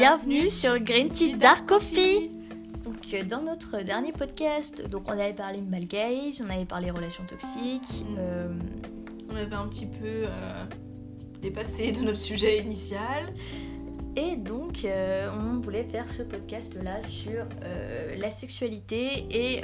[0.00, 2.30] bienvenue sur Green Tea Dark Coffee.
[2.84, 6.90] Donc euh, dans notre dernier podcast, donc on avait parlé de malgaze, on avait parlé
[6.90, 8.04] relations toxiques.
[8.04, 8.16] Mm.
[8.18, 8.48] euh,
[9.30, 10.28] On avait un petit peu euh,
[11.40, 13.32] dépassé de notre sujet initial.
[14.16, 17.46] et donc euh, on voulait faire ce podcast là sur
[18.18, 19.62] la sexualité et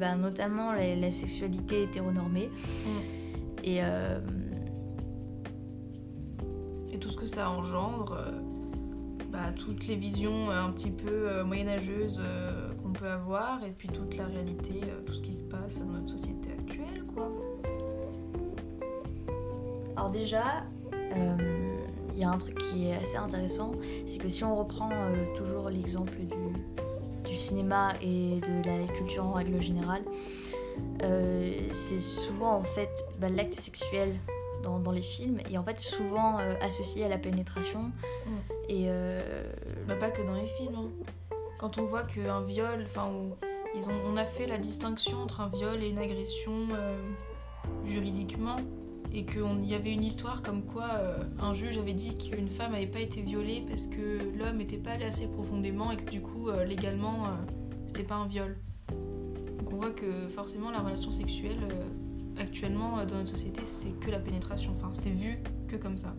[0.00, 2.50] bah, notamment la, la sexualité hétéronormée.
[3.62, 4.18] Et euh,
[6.92, 8.18] Et tout ce que ça engendre,
[9.30, 13.72] bah, toutes les visions euh, un petit peu euh, moyenâgeuses euh, qu'on peut avoir, et
[13.72, 17.30] puis toute la réalité, tout ce qui se passe dans notre société actuelle, quoi.
[19.96, 20.64] Alors déjà,
[22.20, 23.72] il y a un truc qui est assez intéressant,
[24.06, 29.24] c'est que si on reprend euh, toujours l'exemple du, du cinéma et de la culture
[29.24, 30.02] en règle générale,
[31.02, 34.14] euh, c'est souvent en fait bah, l'acte sexuel
[34.62, 37.90] dans, dans les films est en fait souvent euh, associé à la pénétration
[38.70, 39.42] et euh,
[39.88, 40.74] Bah, pas que dans les films.
[40.76, 40.88] hein.
[41.58, 43.10] Quand on voit qu'un viol, enfin,
[43.74, 46.96] ils on a fait la distinction entre un viol et une agression euh,
[47.84, 48.56] juridiquement,
[49.12, 52.72] et qu'il y avait une histoire comme quoi euh, un juge avait dit qu'une femme
[52.72, 56.22] n'avait pas été violée parce que l'homme n'était pas allé assez profondément et que du
[56.22, 57.26] coup, légalement,
[57.86, 58.56] c'était pas un viol.
[59.58, 61.58] Donc on voit que forcément, la relation sexuelle,
[62.38, 64.70] actuellement, dans notre société, c'est que la pénétration.
[64.70, 66.14] Enfin, c'est vu que comme ça.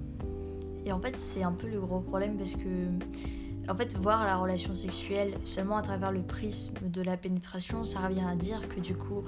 [0.85, 2.67] Et en fait, c'est un peu le gros problème parce que,
[3.69, 7.99] en fait, voir la relation sexuelle seulement à travers le prisme de la pénétration, ça
[7.99, 9.21] revient à dire que du coup,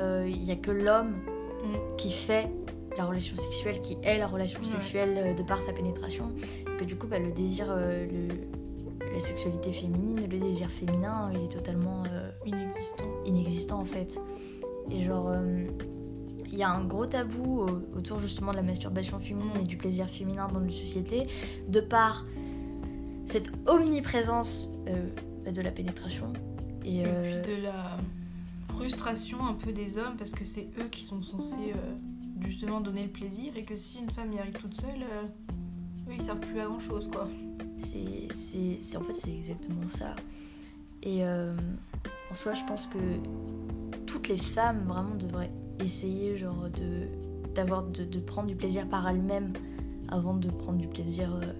[0.00, 1.14] euh, il n'y a que l'homme
[1.62, 1.96] Mm.
[1.98, 2.50] qui fait
[2.96, 6.32] la relation sexuelle, qui est la relation sexuelle euh, de par sa pénétration.
[6.78, 11.44] Que du coup, bah, le désir, euh, le- la sexualité féminine, le désir féminin, il
[11.44, 13.04] est totalement euh, Inexistant.
[13.26, 14.20] inexistant en fait.
[14.90, 15.28] Et genre,
[16.52, 19.76] il y a un gros tabou au- autour justement de la masturbation féminine et du
[19.76, 21.26] plaisir féminin dans notre société,
[21.68, 22.26] de par
[23.24, 25.08] cette omniprésence euh,
[25.50, 26.32] de la pénétration.
[26.84, 27.96] Et, Et euh, puis de la
[28.64, 31.94] frustration un peu des hommes parce que c'est eux qui sont censés euh,
[32.40, 35.22] justement donner le plaisir et que si une femme y arrive toute seule, euh,
[36.08, 37.28] eux ils servent plus à grand chose quoi.
[37.76, 40.16] c'est, en fait, c'est exactement ça.
[41.02, 41.54] Et euh,
[42.30, 42.98] en soi, je pense que
[44.06, 45.50] toutes les femmes vraiment devraient
[45.82, 47.08] essayer genre de,
[47.54, 49.52] d'avoir, de, de prendre du plaisir par elles-mêmes
[50.10, 51.52] avant de prendre du plaisir euh,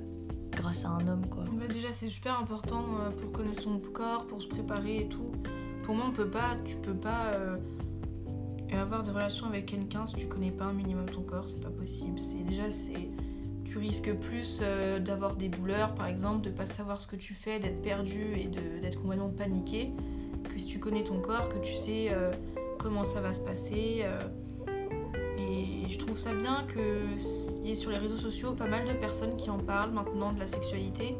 [0.52, 1.44] grâce à un homme quoi.
[1.52, 5.32] Bah, déjà c'est super important euh, pour connaître son corps, pour se préparer et tout.
[5.82, 7.56] Pour moi on peut pas, tu peux pas euh,
[8.72, 11.70] avoir des relations avec quelqu'un si tu connais pas un minimum ton corps, c'est pas
[11.70, 12.18] possible.
[12.18, 13.08] C'est déjà c'est
[13.64, 14.64] tu risques plus
[15.04, 18.48] d'avoir des douleurs par exemple, de pas savoir ce que tu fais, d'être perdu et
[18.82, 19.92] d'être complètement paniqué
[20.42, 22.10] que si tu connais ton corps, que tu sais
[22.82, 24.00] comment ça va se passer.
[24.04, 24.20] euh,
[25.38, 28.92] et je trouve ça bien qu'il y ait sur les réseaux sociaux pas mal de
[28.92, 31.16] personnes qui en parlent maintenant de la sexualité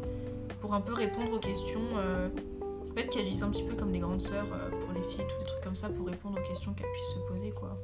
[0.61, 1.81] pour un peu répondre aux questions.
[1.97, 5.25] en fait, qui agissent un petit peu comme des grandes sœurs euh, pour les filles,
[5.29, 7.79] tous les trucs comme ça, pour répondre aux questions qu'elles puissent se poser, quoi.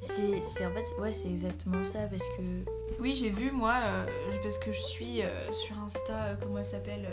[0.00, 2.42] C'est, c'est en fait, ouais, c'est exactement ça parce que
[3.00, 4.06] Oui, j'ai vu, moi, euh,
[4.42, 7.08] parce que je suis euh, sur Insta, euh, comment elle s'appelle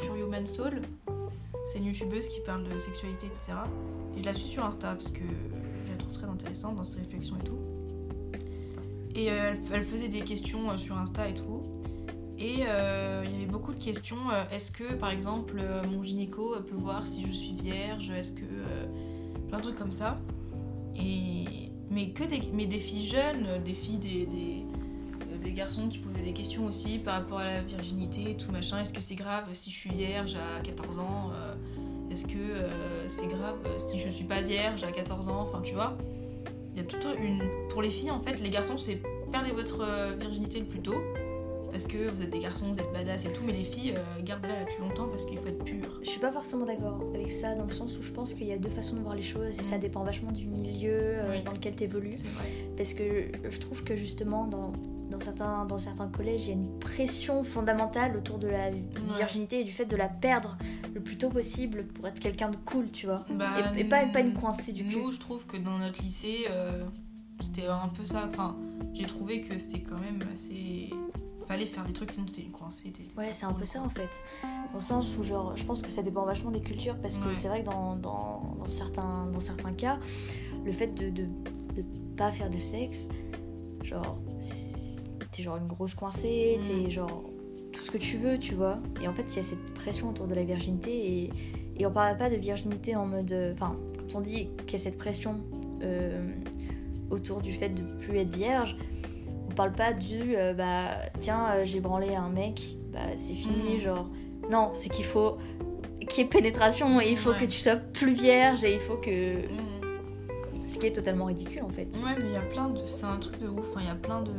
[0.00, 0.82] Pure Human Soul.
[1.66, 3.54] C'est une youtubeuse qui parle de sexualité, etc.
[4.16, 5.24] Et je la suis sur Insta parce que
[5.84, 7.58] je la trouve très intéressante dans ses réflexions et tout.
[9.16, 11.62] Et euh, elle, faisait des questions euh, sur Insta et tout.
[12.38, 14.30] Et euh, il y avait beaucoup de questions.
[14.52, 15.60] Est-ce que, par exemple,
[15.90, 18.44] mon gynéco peut voir si je suis vierge Est-ce que.
[19.48, 20.20] plein de trucs comme ça.
[20.96, 26.34] Et, mais que des, mais filles jeunes, des filles, des, des, garçons qui posaient des
[26.34, 28.82] questions aussi par rapport à la virginité tout machin.
[28.82, 31.30] Est-ce que c'est grave si je suis vierge à 14 ans
[32.16, 35.74] Est-ce que euh, c'est grave si je suis pas vierge à 14 ans Enfin, tu
[35.74, 35.98] vois.
[36.74, 37.42] Il y a toute une.
[37.68, 40.96] Pour les filles, en fait, les garçons, c'est perdez votre euh, virginité le plus tôt.
[41.70, 44.22] Parce que vous êtes des garçons, vous êtes badass et tout, mais les filles, euh,
[44.22, 46.00] gardez-la la plus longtemps parce qu'il faut être pur.
[46.02, 48.52] je suis pas forcément d'accord avec ça dans le sens où je pense qu'il y
[48.52, 51.42] a deux façons de voir les choses et ça dépend vachement du milieu euh, Oui.
[51.42, 52.14] dans lequel tu évolues.
[52.14, 52.48] C'est vrai.
[52.78, 54.72] Parce que je trouve que justement, dans,
[55.10, 58.70] dans, certains, dans certains collèges, il y a une pression fondamentale autour de la
[59.16, 60.56] virginité et du fait de la perdre
[60.94, 63.24] le plus tôt possible pour être quelqu'un de cool, tu vois.
[63.30, 64.96] Bah, et, et pas, pas une coincée du cul.
[64.96, 66.84] Nous, je trouve que dans notre lycée, euh,
[67.40, 68.24] c'était un peu ça.
[68.28, 68.56] Enfin,
[68.94, 70.90] j'ai trouvé que c'était quand même assez.
[71.46, 72.92] Fallait faire des trucs, sinon t'étais une coincée.
[73.16, 74.10] Ouais, c'est un peu ça en fait.
[74.42, 77.28] Dans le sens où, genre, je pense que ça dépend vachement des cultures parce que
[77.28, 77.34] Ouais.
[77.36, 80.00] c'est vrai que dans, dans, dans certains, dans certains cas,
[80.64, 81.22] le fait de, de,
[81.76, 81.84] de
[82.16, 83.10] pas faire de sexe,
[83.84, 84.18] genre,
[85.36, 86.62] t'es genre une grosse coincée, Mm.
[86.62, 87.22] t'es genre
[87.72, 88.78] tout ce que tu veux, tu vois.
[89.02, 90.90] Et en fait, il y a cette pression autour de la virginité
[91.24, 91.30] et,
[91.78, 93.32] et on parle pas de virginité en mode.
[93.32, 95.40] euh, Enfin, quand on dit qu'il y a cette pression
[95.82, 96.30] euh,
[97.10, 98.76] autour du fait de plus être vierge,
[99.50, 100.88] on parle pas du euh, bah
[101.20, 103.78] tiens, euh, j'ai branlé un mec, bah c'est fini, Mm.
[103.78, 104.08] genre
[104.50, 105.36] Non, c'est qu'il faut
[106.08, 107.36] qu'il y ait pénétration et il faut Ouais.
[107.36, 109.36] que tu sois plus vierge et il faut que.
[109.36, 110.68] Mhm.
[110.68, 111.88] Ce qui est totalement ridicule en fait.
[112.04, 112.80] Ouais, mais il y a plein de.
[112.84, 113.72] C'est un truc de ouf.
[113.76, 114.30] hein, Il y a plein de.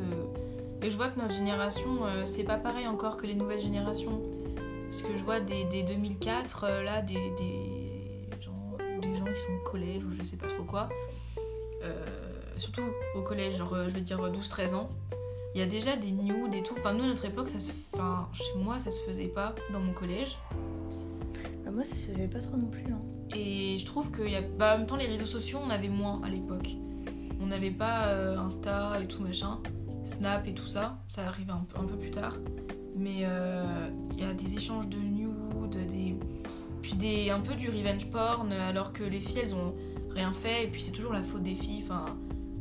[0.83, 4.21] Et je vois que notre génération, euh, c'est pas pareil encore que les nouvelles générations.
[4.83, 9.41] Parce que je vois des, des 2004, euh, là, des, des, gens, des gens qui
[9.41, 10.87] sont au collège ou je sais pas trop quoi.
[11.83, 12.05] Euh,
[12.57, 12.83] surtout
[13.15, 14.89] au collège, genre, je veux dire 12-13 ans.
[15.55, 16.75] Il y a déjà des nudes et tout.
[16.77, 17.71] Enfin, nous, à notre époque, ça se.
[17.93, 20.37] Enfin, chez moi, ça se faisait pas dans mon collège.
[21.65, 22.85] Bah, moi, ça se faisait pas trop non plus.
[22.91, 23.01] hein.
[23.35, 24.41] Et je trouve y a.
[24.41, 26.75] Bah, en même temps, les réseaux sociaux, on avait moins à l'époque.
[27.41, 29.59] On n'avait pas Insta et tout machin,
[30.07, 30.97] Snap et tout ça.
[31.09, 32.37] Ça arrive un peu, un peu plus tard.
[32.95, 36.15] Mais euh, il y a des échanges de nudes, des.
[36.81, 39.75] Puis des, un peu du revenge porn, alors que les filles, elles ont
[40.09, 40.63] rien fait.
[40.63, 41.83] Et puis c'est toujours la faute des filles.
[41.83, 42.05] Enfin,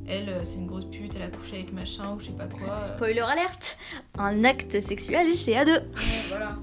[0.08, 2.46] elle, euh, c'est une grosse pute, elle a couché avec machin ou je sais pas
[2.46, 2.80] quoi.
[2.80, 3.78] Spoiler alerte
[4.18, 5.72] Un acte sexuel, c'est à deux.
[5.72, 5.80] Ouais,
[6.28, 6.56] voilà.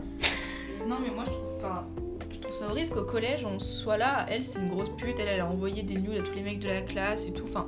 [0.87, 1.87] Non, mais moi je trouve, enfin,
[2.31, 4.25] je trouve ça horrible qu'au collège on soit là.
[4.29, 5.19] Elle, c'est une grosse pute.
[5.19, 7.45] Elle, elle a envoyé des nudes à tous les mecs de la classe et tout.
[7.45, 7.67] Enfin,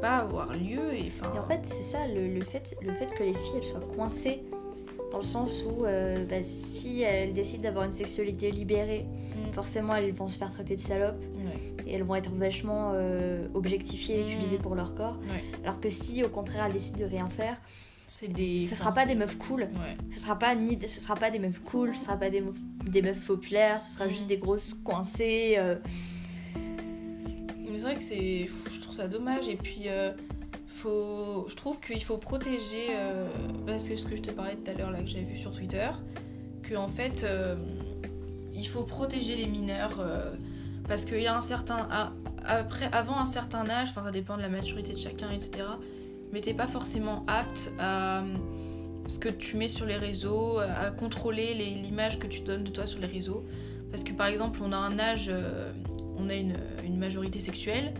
[0.00, 0.94] pas avoir lieu.
[0.94, 3.80] Et en fait, c'est ça, le, le fait, le fait que les filles elles soient
[3.96, 4.42] coincées,
[5.12, 9.06] dans le sens où euh, bah, si elles décident d'avoir une sexualité libérée,
[9.36, 9.52] Mm.
[9.52, 11.22] forcément elles vont se faire traiter de salopes
[11.86, 14.28] et elles vont être vachement euh, objectifiées et Mm.
[14.30, 15.18] utilisées pour leur corps.
[15.62, 17.56] Alors que si au contraire elles décident de rien faire,
[18.30, 18.62] des.
[18.62, 19.62] ce sera pas des meufs cool.
[19.62, 19.96] Ouais.
[20.10, 22.56] Ce sera pas ni ce sera pas des meufs cool, ce sera pas des, meufs-
[22.90, 24.10] des meufs populaires, ce sera Mm.
[24.10, 25.54] juste des grosses coincées.
[25.58, 25.76] euh,
[27.76, 28.46] C'est vrai que c'est.
[28.72, 29.48] Je trouve ça dommage.
[29.48, 29.82] Et puis.
[29.88, 30.12] euh,
[30.68, 33.26] Faut, je trouve qu'il faut protéger, euh,
[33.66, 35.50] bah, c'est ce que je te parlais tout à l'heure là que j'avais vu sur
[35.50, 35.88] Twitter,
[36.62, 37.56] que en fait euh,
[38.54, 40.34] il faut protéger les mineurs euh,
[40.86, 41.88] parce qu'il y a un certain
[42.46, 45.64] après avant un certain âge, enfin ça dépend de la maturité de chacun etc.
[46.30, 48.22] Mais t'es pas forcément apte à
[49.06, 52.84] ce que tu mets sur les réseaux, à contrôler l'image que tu donnes de toi
[52.84, 53.46] sur les réseaux,
[53.90, 55.30] parce que par exemple on a un âge,
[56.18, 57.92] on a une, une majorité sexuelle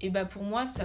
[0.00, 0.84] et bah pour moi ça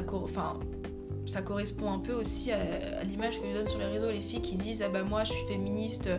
[1.26, 4.10] ça correspond un peu aussi à, l'image que je donne sur les réseaux.
[4.10, 6.10] Les filles qui disent ah bah moi je suis féministe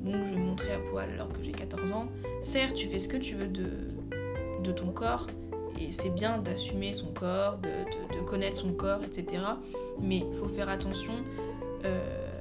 [0.00, 2.06] donc je vais me montrer à poil alors que j'ai 14 ans.
[2.42, 5.28] Certes tu fais ce que tu veux de, ton corps
[5.80, 9.44] et c'est bien d'assumer son corps de, connaître son corps etc
[10.00, 11.12] mais faut faire attention
[11.84, 12.40] euh,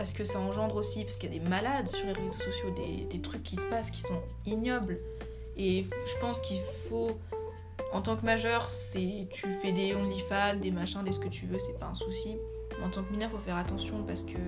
[0.00, 2.40] à ce que ça engendre aussi parce qu'il y a des malades sur les réseaux
[2.40, 4.98] sociaux des, des trucs qui se passent qui sont ignobles
[5.56, 7.18] et je pense qu'il faut
[7.92, 8.68] en tant que majeur,
[9.30, 12.36] tu fais des OnlyFans, des machins, des ce que tu veux, c'est pas un souci.
[12.78, 14.38] Mais en tant que mineur, faut faire attention parce que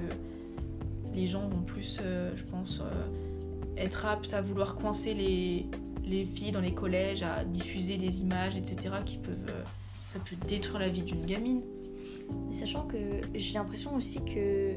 [1.14, 5.66] les gens vont plus, euh, je pense, euh, être aptes à vouloir coincer les,
[6.04, 8.96] les filles dans les collèges, à diffuser des images, etc.
[9.04, 9.62] qui peuvent, euh,
[10.08, 11.62] ça peut détruire la vie d'une gamine.
[12.52, 12.96] Sachant que
[13.34, 14.74] j'ai l'impression aussi que.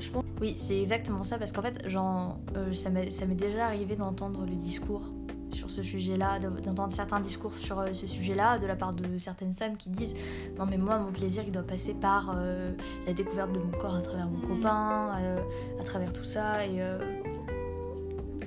[0.00, 0.24] Je pense...
[0.40, 4.54] Oui, c'est exactement ça, parce qu'en fait, genre, euh, ça m'est déjà arrivé d'entendre le
[4.54, 5.12] discours
[5.54, 9.18] sur ce sujet-là, de- d'entendre certains discours sur euh, ce sujet-là de la part de
[9.18, 10.16] certaines femmes qui disent
[10.58, 12.72] Non, mais moi, mon plaisir, il doit passer par euh,
[13.06, 14.48] la découverte de mon corps à travers mon Mhm.
[14.56, 15.38] copain, euh,
[15.80, 16.66] à travers tout ça.
[16.66, 16.98] Et euh,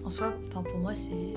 [0.06, 1.34] en soi, pour moi, c'est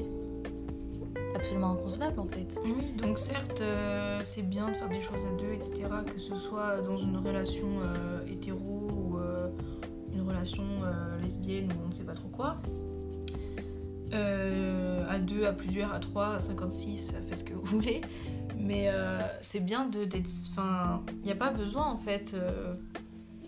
[1.35, 2.61] absolument inconcevable en fait.
[2.65, 5.85] Oui, donc certes, euh, c'est bien de faire des choses à deux, etc.
[6.13, 9.49] Que ce soit dans une relation euh, hétéro ou euh,
[10.13, 10.65] une relation
[11.23, 12.57] lesbienne ou on ne sait pas trop quoi.
[14.13, 18.01] Euh, à deux, à plusieurs, à trois, à 56, faites ce que vous voulez.
[18.59, 20.29] Mais euh, c'est bien de d'être.
[20.51, 22.35] Enfin, il n'y a pas besoin en fait.
[22.35, 22.75] euh,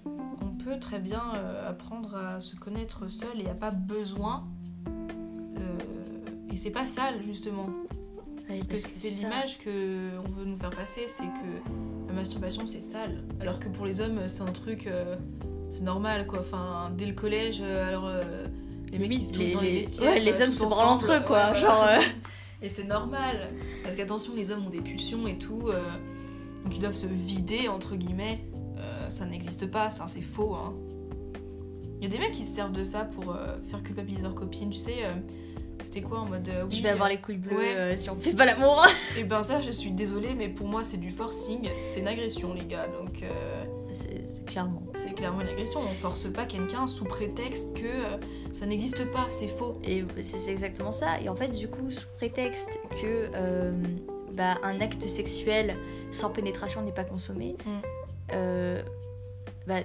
[0.07, 1.23] on peut très bien
[1.67, 4.45] apprendre à se connaître seul et il n'y a pas besoin.
[6.51, 7.67] et c'est pas sale justement.
[8.49, 12.67] Ouais, Parce que c'est l'image que on veut nous faire passer, c'est que la masturbation
[12.67, 13.25] c'est sale.
[13.41, 14.89] Alors que pour les hommes c'est un truc,
[15.71, 16.39] c'est normal quoi.
[16.41, 18.09] Enfin, dès le collège, alors
[18.93, 20.13] les mecs qui se touchent dans les vestiaires.
[20.13, 21.51] ouais, les euh, hommes se branlent entre eux quoi.
[21.53, 21.85] ouais, genre.
[21.89, 22.01] euh,
[22.63, 23.51] Et c'est normal.
[23.83, 25.69] Parce qu'attention, les hommes ont des pulsions et tout.
[25.69, 25.83] euh,
[26.65, 28.41] donc ils doivent se vider entre guillemets.
[28.79, 30.55] Euh, ça n'existe pas, ça c'est faux.
[30.55, 30.73] hein.
[32.01, 34.35] Il y a des mecs qui se servent de ça pour euh, faire culpabiliser leurs
[34.35, 34.71] copines.
[34.71, 35.11] Tu sais, euh,
[35.83, 36.49] c'était quoi en mode.
[36.49, 37.75] euh, oui, je vais avoir les couilles bleues ouais.
[37.77, 38.85] euh, si on fait pas l'amour.
[39.19, 42.55] et ben ça, je suis désolée, mais pour moi, c'est du forcing, c'est une agression,
[42.55, 42.87] les gars.
[42.89, 44.83] Donc euh, C'est clairement.
[44.95, 45.81] c'est clairement une agression.
[45.81, 48.17] On force pas quelqu'un sous prétexte que euh,
[48.53, 49.81] ça n'existe pas, c'est faux.
[49.85, 51.21] Et c'est c'est exactement ça.
[51.21, 53.73] Et en fait, du coup, sous prétexte que euh,
[54.33, 55.77] bah, un acte sexuel
[56.11, 57.71] sans pénétration n'est pas consommé, Mm.
[58.35, 58.83] euh,
[59.67, 59.81] bah,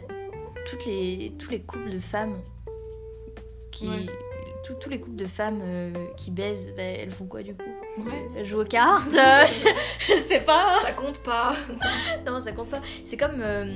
[0.65, 2.37] toutes les, tous les couples de femmes
[3.71, 3.87] qui.
[3.87, 4.05] Ouais.
[4.63, 5.61] tous- tous les couples de femmes
[6.17, 7.63] qui baisent, bah, elles font quoi du coup?
[7.99, 8.29] Ouais.
[8.35, 9.11] Elles jouent aux cartes?
[9.47, 11.53] Je, je sais pas Ça compte pas.
[12.25, 12.81] Non, ça compte pas.
[13.05, 13.41] C'est comme.
[13.41, 13.75] euh,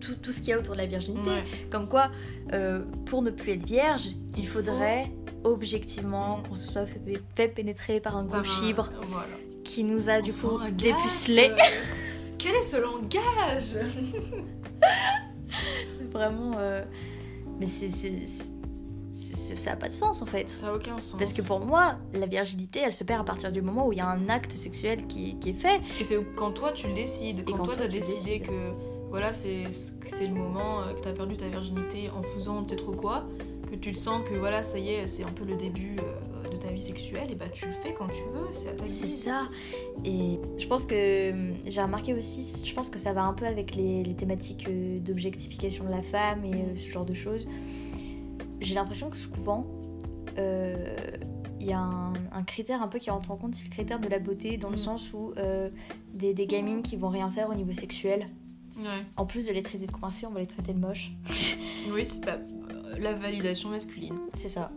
[0.00, 1.30] tout, tout ce qu'il y a autour de la virginité.
[1.30, 1.44] Ouais.
[1.70, 2.10] Comme quoi,
[2.52, 5.10] euh, pour ne plus être vierge, il faudrait
[5.44, 7.00] objectivement qu'on se soit fait,
[7.36, 9.28] fait pénétrer par un gros un- chibre Voilà.
[9.64, 11.50] qui nous a du coup dépucelé.
[12.38, 13.78] Quel est ce langage
[16.12, 16.52] Vraiment.
[16.58, 16.84] euh,
[17.58, 18.52] Mais c'est, c'est- c'est-
[19.10, 20.48] c'est- ça n'a pas de sens en fait.
[20.48, 21.18] Ça a aucun sens.
[21.18, 23.98] Parce que pour moi, la virginité, elle se perd à partir du moment où il
[23.98, 25.80] y a un acte sexuel qui, qui est fait.
[26.00, 28.46] Et c'est quand toi tu le décides, quand, quand toi tu décidé décides.
[28.46, 28.52] que
[29.10, 32.76] voilà c'est le moment euh, que t'as perdu ta virginité en faisant on ne sait
[32.76, 33.26] trop quoi,
[33.70, 36.48] que tu te sens que voilà ça y est c'est un peu le début euh,
[36.48, 38.86] de ta vie sexuelle et bah tu le fais quand tu veux, c'est à ta
[38.86, 39.48] C'est ça.
[40.04, 43.46] Et je pense que hum, j'ai remarqué aussi, je pense que ça va un peu
[43.46, 47.46] avec les, les thématiques euh, d'objectification de la femme et euh, ce genre de choses.
[48.60, 49.66] J'ai l'impression que souvent,
[50.38, 50.96] euh,
[51.60, 54.00] il y a un, un critère un peu qui rentre en compte, c'est le critère
[54.00, 54.78] de la beauté, dans le Mm.
[54.78, 55.70] sens où euh,
[56.12, 58.26] des, des gamines qui vont rien faire au niveau sexuel,
[58.82, 59.04] Ouais.
[59.16, 61.12] en plus de les traiter de coincées, on va les traiter de moches.
[61.92, 64.14] Oui, c'est pas euh, la validation masculine.
[64.34, 64.70] c'est ça.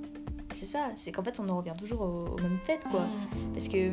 [0.54, 3.02] C'est ça, c'est qu'en fait on en revient toujours au, au même fait quoi.
[3.02, 3.52] Mm.
[3.54, 3.92] Parce que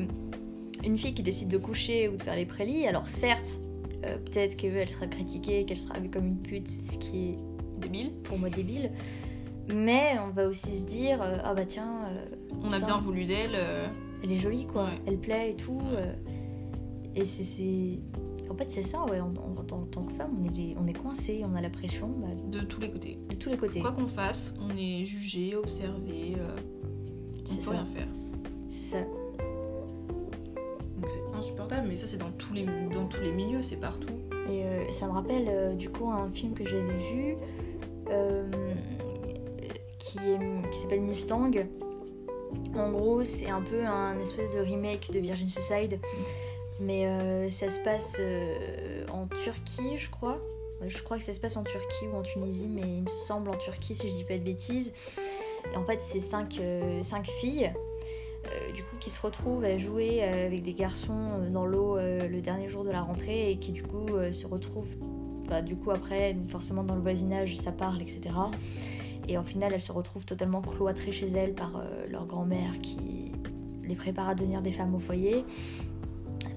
[0.84, 3.60] une fille qui décide de coucher ou de faire les prélis, alors certes,
[4.06, 7.36] euh, peut-être qu'elle sera critiquée, qu'elle sera vue comme une pute, ce qui est
[7.78, 8.12] Débile.
[8.22, 8.90] pour moi débile.
[9.68, 12.24] Mais on va aussi se dire, euh, ah bah tiens, euh,
[12.62, 13.56] On a bien voulu d'elle.
[14.22, 15.00] elle est jolie quoi, Ouais.
[15.06, 15.80] elle plaît et tout.
[17.14, 17.98] et c'est- c'est.
[18.50, 19.20] En fait, c'est ça, ouais.
[19.20, 22.26] En, tant que femme, on est, les- on est coincé, on a la pression bah,
[22.50, 23.18] de tous les côtés.
[23.30, 23.80] de tous les côtés.
[23.80, 26.56] Quoi qu'on fasse, on est jugé, observé, euh,
[27.50, 27.70] on peut ça.
[27.70, 28.08] rien faire.
[28.68, 29.00] C'est ça.
[30.96, 34.12] Donc c'est insupportable, mais ça c'est dans tous les dans tous les milieux, c'est partout.
[34.50, 37.36] Et euh, ça me rappelle euh, du coup un film que j'avais vu
[38.10, 38.50] euh,
[39.98, 41.50] qui, est- qui s'appelle Mustang.
[42.74, 46.00] En gros, c'est un peu un espèce de remake de Virgin Suicide,
[46.80, 50.38] mais euh, ça se passe euh, en Turquie, je crois.
[50.80, 53.08] Ouais, Je crois que ça se passe en Turquie ou en Tunisie, mais il me
[53.08, 54.92] semble en Turquie si je dis pas de bêtises.
[55.72, 57.70] Et en fait, c'est cinq, euh, cinq filles.
[58.46, 61.98] euh, du coup, qui se retrouvent à jouer euh, avec des garçons euh, dans l'eau
[61.98, 64.96] euh, le dernier jour de la rentrée et qui du coup euh, se retrouvent
[65.48, 68.20] bah, du coup après forcément dans le voisinage ça parle etc
[69.28, 73.32] et en final elles se retrouvent totalement cloîtrées chez elles par euh, leur grand-mère qui
[73.84, 75.44] les prépare à devenir des femmes au foyer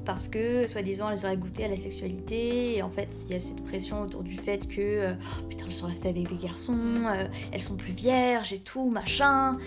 [0.05, 3.39] parce que soi-disant elles auraient goûté à la sexualité et en fait il y a
[3.39, 7.05] cette pression autour du fait que euh, Oh, putain elles sont restées avec des garçons
[7.07, 9.57] euh, elles sont plus vierges et tout machin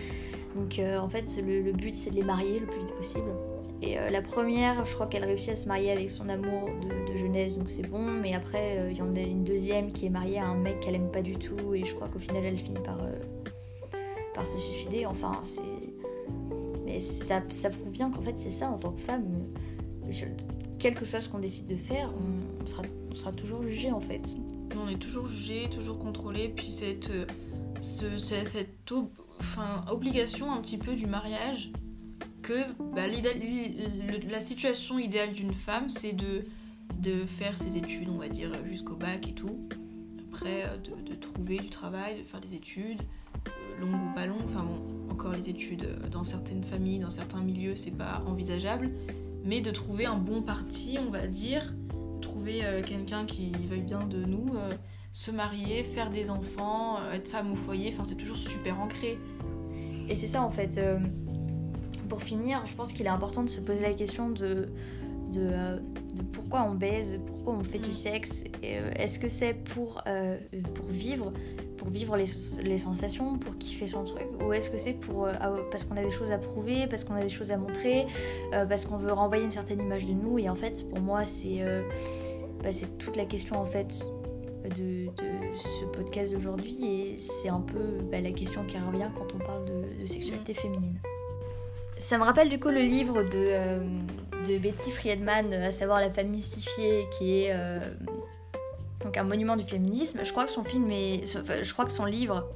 [0.55, 3.31] donc euh, en fait le, but c'est de les marier le plus vite possible
[3.83, 7.59] et la première, je crois qu'elle réussit à se marier avec son amour de, jeunesse,
[7.59, 8.01] donc c'est bon.
[8.01, 10.95] Mais après, il y en a une deuxième qui est mariée à un mec qu'elle
[10.95, 12.97] aime pas du tout, et je crois qu'au final, elle finit par,
[14.33, 15.05] par se suicider.
[15.05, 15.61] Enfin, c'est.
[16.87, 19.45] Mais ça prouve bien qu'en fait, c'est ça, en tant que femme,
[20.07, 20.25] euh, je-
[20.79, 22.13] quelque chose qu'on décide de faire,
[22.63, 22.83] on, sera,
[23.33, 24.37] toujours jugé en fait.
[24.83, 27.11] On est toujours jugé, toujours contrôlé, puis cette
[27.81, 28.19] ce- ce-
[29.91, 31.71] obligation un petit peu du mariage
[32.43, 32.55] que
[32.95, 33.03] bah,
[34.31, 36.45] la situation idéale d'une femme c'est de
[37.01, 39.59] de faire ses études, on va dire jusqu'au bac et tout.
[40.33, 43.01] Après euh, de, de trouver du travail, de faire des études
[43.49, 44.43] euh, longues ou pas longues.
[44.45, 48.91] Enfin bon, encore les études euh, dans certaines familles, dans certains milieux, c'est pas envisageable.
[49.47, 51.73] Mais de trouver un bon parti, on va dire,
[52.21, 54.73] trouver euh, quelqu'un qui veuille bien de nous, euh,
[55.13, 59.19] se marier, faire des enfants, euh, être femme au foyer, enfin c'est toujours super ancré.
[60.09, 60.81] Et c'est ça en fait.
[62.09, 64.69] pour finir, je pense qu'il est important de se poser la question de,
[65.33, 65.51] de,
[66.15, 67.93] de pourquoi on baise, pourquoi on fait du Mm.
[67.93, 68.45] sexe.
[68.63, 70.03] Est-ce que c'est pour,
[70.75, 71.33] pour vivre,
[71.87, 72.25] pour vivre les,
[72.65, 75.97] les sensations, pour kiffer son truc, ou est-ce que c'est pour euh, ah, parce qu'on
[75.97, 78.07] a des choses à prouver, parce qu'on a des choses à montrer,
[78.55, 80.37] euh, parce qu'on veut renvoyer une certaine image de nous.
[80.41, 81.83] Et en fait, pour moi, c'est euh,
[82.61, 84.05] bah, toute la question en fait
[84.65, 89.33] de, de ce podcast d'aujourd'hui et c'est un peu bah, la question qui revient quand
[89.37, 90.99] on parle de, de sexualité féminine.
[91.99, 93.79] Ça me rappelle du coup le livre de,
[94.51, 97.79] de Betty Friedman, à savoir La femme mystifiée, qui est euh,
[99.19, 100.21] un monument du féminisme.
[100.23, 102.49] Je crois que son film est, je crois que son livre,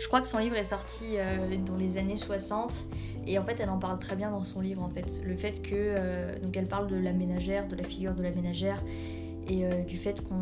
[0.00, 2.86] je crois que son livre est sorti euh, dans les années 60
[3.26, 5.22] et en fait elle en parle très bien dans son livre en fait.
[5.24, 8.30] Le fait que euh, donc elle parle de la ménagère, de la figure de la
[8.30, 8.82] ménagère
[9.46, 10.40] et euh, du fait qu'on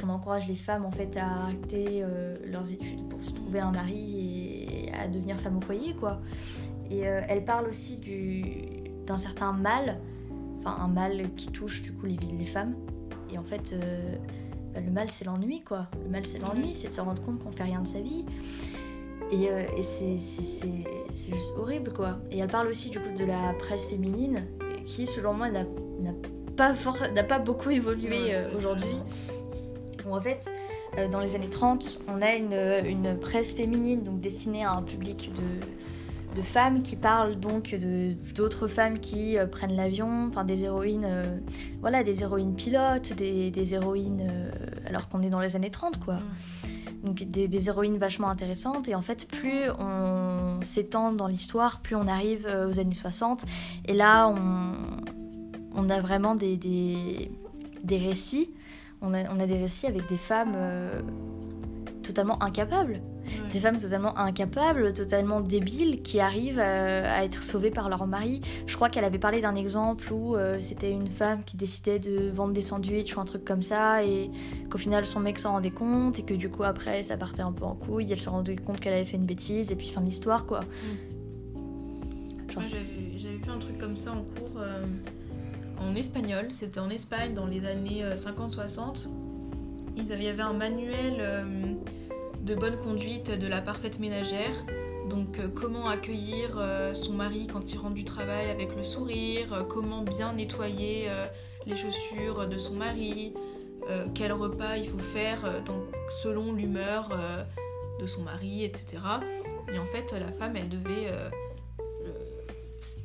[0.00, 2.02] qu'on encourage les femmes en fait à arrêter
[2.46, 6.18] leurs études pour se trouver un mari et à devenir femme au foyer quoi.
[6.90, 8.54] Et elle parle aussi du
[9.06, 10.00] d'un certain mal,
[10.58, 12.74] enfin un mal qui touche du coup les, les femmes.
[13.34, 14.14] Et en fait, euh,
[14.72, 15.88] bah, le mal c'est l'ennui quoi.
[16.04, 18.24] Le mal c'est l'ennui, c'est de se rendre compte qu'on fait rien de sa vie.
[19.32, 22.18] Et, euh, et c'est- c'est c'est- c'est juste horrible quoi.
[22.30, 24.46] Et elle parle aussi du coup de la presse féminine
[24.86, 25.64] qui selon moi n'a
[26.00, 26.12] n'a
[26.56, 26.74] pas,
[27.24, 28.96] pas beaucoup évolué euh, aujourd'hui.
[30.10, 30.52] en fait,
[31.10, 32.52] dans les années 30, on a une,
[32.86, 35.66] une presse féminine donc destinée à un public de,
[36.34, 41.06] de femmes qui parlent donc de d'autres femmes qui euh, prennent l'avion, enfin des héroïnes,
[41.06, 41.38] euh,
[41.80, 44.50] voilà, des héroïnes pilotes, des, des héroïnes, euh,
[44.86, 46.18] alors qu'on est dans les années 30 quoi.
[47.04, 51.96] Donc des, des héroïnes vachement intéressantes et en fait plus on s'étend dans l'histoire, plus
[51.96, 53.44] on arrive aux années 60
[53.84, 54.72] et là on,
[55.76, 57.30] on a vraiment des, des,
[57.82, 58.50] des récits,
[59.02, 60.56] on a, on a des récits avec des femmes
[62.02, 63.02] totalement incapables.
[63.52, 68.40] Des femmes totalement incapables, totalement débiles, qui arrivent euh, à être sauvées par leur mari.
[68.66, 72.30] Je crois qu'elle avait parlé d'un exemple où euh, c'était une femme qui décidait de
[72.30, 74.30] vendre des sandwichs ou un truc comme ça, et
[74.70, 77.52] qu'au final son mec s'en rendait compte, et que du coup après ça partait un
[77.52, 80.00] peu en couille, elle se rendait compte qu'elle avait fait une bêtise, et puis fin
[80.00, 80.60] de l'histoire quoi.
[82.48, 82.62] Genre, Moi,
[83.16, 84.84] j'avais vu un truc comme ça en cours euh,
[85.80, 86.46] en espagnol.
[86.50, 89.08] C'était en Espagne dans les années euh, 50-60.
[89.96, 91.44] Ils avaient- Il y avait un manuel euh,
[92.44, 94.66] de bonne conduite de la parfaite ménagère.
[95.08, 99.52] Donc euh, comment accueillir euh, son mari quand il rentre du travail avec le sourire,
[99.52, 101.08] euh, comment bien nettoyer
[101.66, 103.32] les chaussures de son mari,
[104.14, 105.40] quel repas il faut faire
[106.08, 107.08] selon l'humeur
[107.98, 108.98] de son mari, etc.
[109.72, 111.08] Et en fait, la femme, elle devait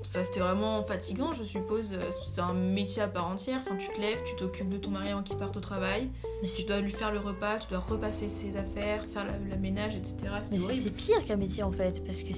[0.02, 1.94] Enfin, c'était vraiment fatigant, je suppose.
[2.26, 3.62] C'est un métier à part entière.
[3.62, 6.10] Enfin, tu te lèves, tu t'occupes de ton mari avant qu'il parte au travail.
[6.44, 9.96] Tu dois lui faire le repas, tu dois repasser ses affaires, faire la, la ménage,
[9.96, 10.16] etc.
[10.52, 12.32] mais c'est- pire qu'un métier en fait, parce que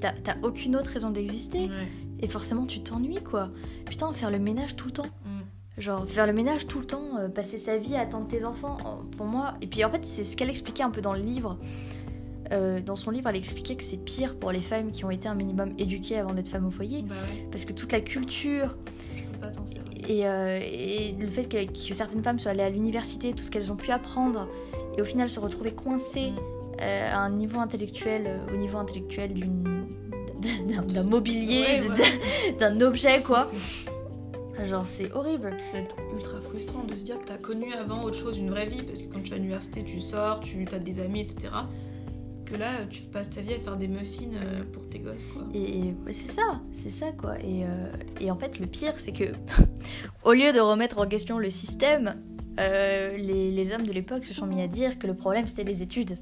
[0.00, 1.88] t'as aucune autre raison d'exister, Ouais.
[2.20, 3.50] et forcément tu t'ennuies quoi.
[3.86, 5.06] Putain, faire le ménage tout le temps.
[5.24, 5.80] Mm.
[5.80, 8.76] Genre faire le ménage tout le temps, euh, passer sa vie à attendre tes enfants,
[9.16, 9.54] pour moi.
[9.62, 11.58] Et puis en fait, c'est ce qu'elle expliquait un peu dans le livre.
[12.52, 15.28] Euh, dans son livre, elle expliquait que c'est pire pour les femmes qui ont été
[15.28, 17.02] un minimum éduquées avant d'être femmes au foyer.
[17.02, 18.76] Bah ouais, Parce que toute la culture
[20.08, 23.50] et, euh, et le fait que, que certaines femmes soient allées à l'université, tout ce
[23.50, 24.48] qu'elles ont pu apprendre,
[24.96, 26.38] et au final se retrouver coincées Mm.
[26.82, 29.32] euh, à un niveau intellectuel, euh, au niveau intellectuel
[30.88, 33.48] d'un- mobilier, Ouais, d'un objet quoi.
[34.64, 35.56] Genre c'est horrible.
[35.64, 38.50] Ça doit être ultra frustrant de se dire que t'as connu avant autre chose, une
[38.50, 41.20] vraie vie, parce que quand tu es à l'université, tu sors, tu as des amis,
[41.20, 41.48] etc.
[42.54, 45.42] Que là, tu passes ta vie à faire des muffins euh, pour tes gosses, quoi.
[45.54, 47.36] Et, c'est ça, c'est ça quoi.
[47.40, 49.24] Et, euh, et en fait, le pire, c'est que
[50.24, 52.14] au lieu de remettre en question le système,
[52.60, 55.64] euh, les, les hommes de l'époque se sont mis à dire que le problème c'était
[55.64, 56.16] les études.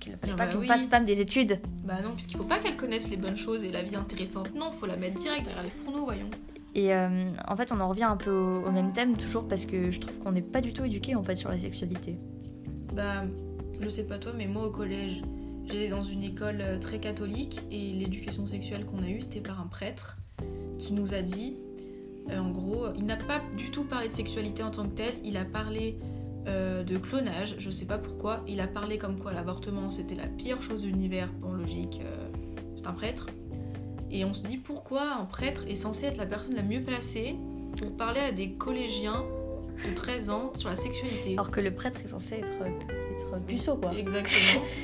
[0.00, 0.66] Qu'il ne fallait Ah pas bah qu'on oui.
[0.66, 1.60] fasse femme des études.
[1.84, 4.52] Bah non, puisqu'il faut pas qu'elles connaissent les bonnes choses et la vie intéressante.
[4.56, 6.30] Non, faut la mettre direct derrière les fourneaux, voyons.
[6.74, 9.66] Et euh, en fait, on en revient un peu au, au même thème, toujours parce
[9.66, 12.16] que je trouve qu'on n'est pas du tout éduqué en fait sur la sexualité.
[12.94, 13.24] Bah,
[13.80, 15.22] je sais pas toi, mais moi au collège,
[15.70, 19.60] j'étais dans une école euh, très catholique et l'éducation sexuelle qu'on a eue, c'était par
[19.60, 20.18] un prêtre
[20.78, 21.56] qui nous a dit,
[22.30, 25.12] euh, en gros, il n'a pas du tout parlé de sexualité en tant que tel,
[25.24, 25.98] il a parlé
[26.46, 30.26] euh, de clonage, je sais pas pourquoi, il a parlé comme quoi l'avortement c'était la
[30.26, 32.00] pire chose de l'univers, bon logique,
[32.76, 33.26] c'est un prêtre.
[34.10, 37.36] Et on se dit pourquoi un prêtre est censé être la personne la mieux placée
[37.76, 39.24] pour parler à des collégiens
[39.88, 41.32] de 13 ans sur la sexualité.
[41.32, 42.86] Alors que le prêtre est censé être, être
[43.38, 43.92] puceau quoi.
[43.94, 44.64] Exactement.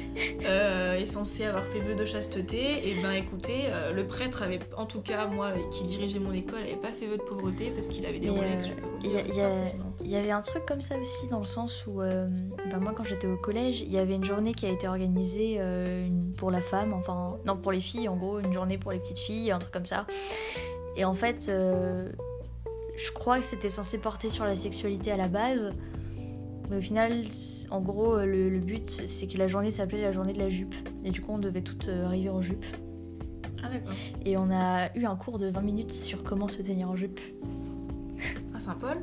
[0.48, 2.88] Euh, est censé avoir fait vœu de chasteté.
[2.88, 6.60] Et ben écoutez, euh, le prêtre avait, en tout cas moi qui dirigeais mon école,
[6.60, 8.66] avait pas fait vœu de pauvreté parce qu'il avait des Rolex.
[9.04, 9.64] euh,
[10.00, 12.28] il y avait un truc comme ça aussi dans le sens où, euh,
[12.70, 15.60] ben moi quand j'étais au collège, il y avait une journée qui a été organisée
[16.38, 19.18] pour la femme, enfin non pour les filles en gros, une journée pour les petites
[19.18, 20.06] filles, un truc comme ça.
[20.96, 21.50] Et en fait,
[22.96, 25.72] je crois que c'était censé porter sur la sexualité à la base,
[26.70, 27.22] mais au final,
[27.70, 30.48] en gros, euh, le, le but c'est que la journée s'appelait la journée de la
[30.48, 32.64] jupe, et du coup on devait toutes euh, arriver en jupe.
[33.62, 33.92] Ah d'accord.
[34.24, 37.20] Et on a eu un cours de 20 minutes sur comment se tenir en jupe.
[38.54, 38.98] À Saint-Paul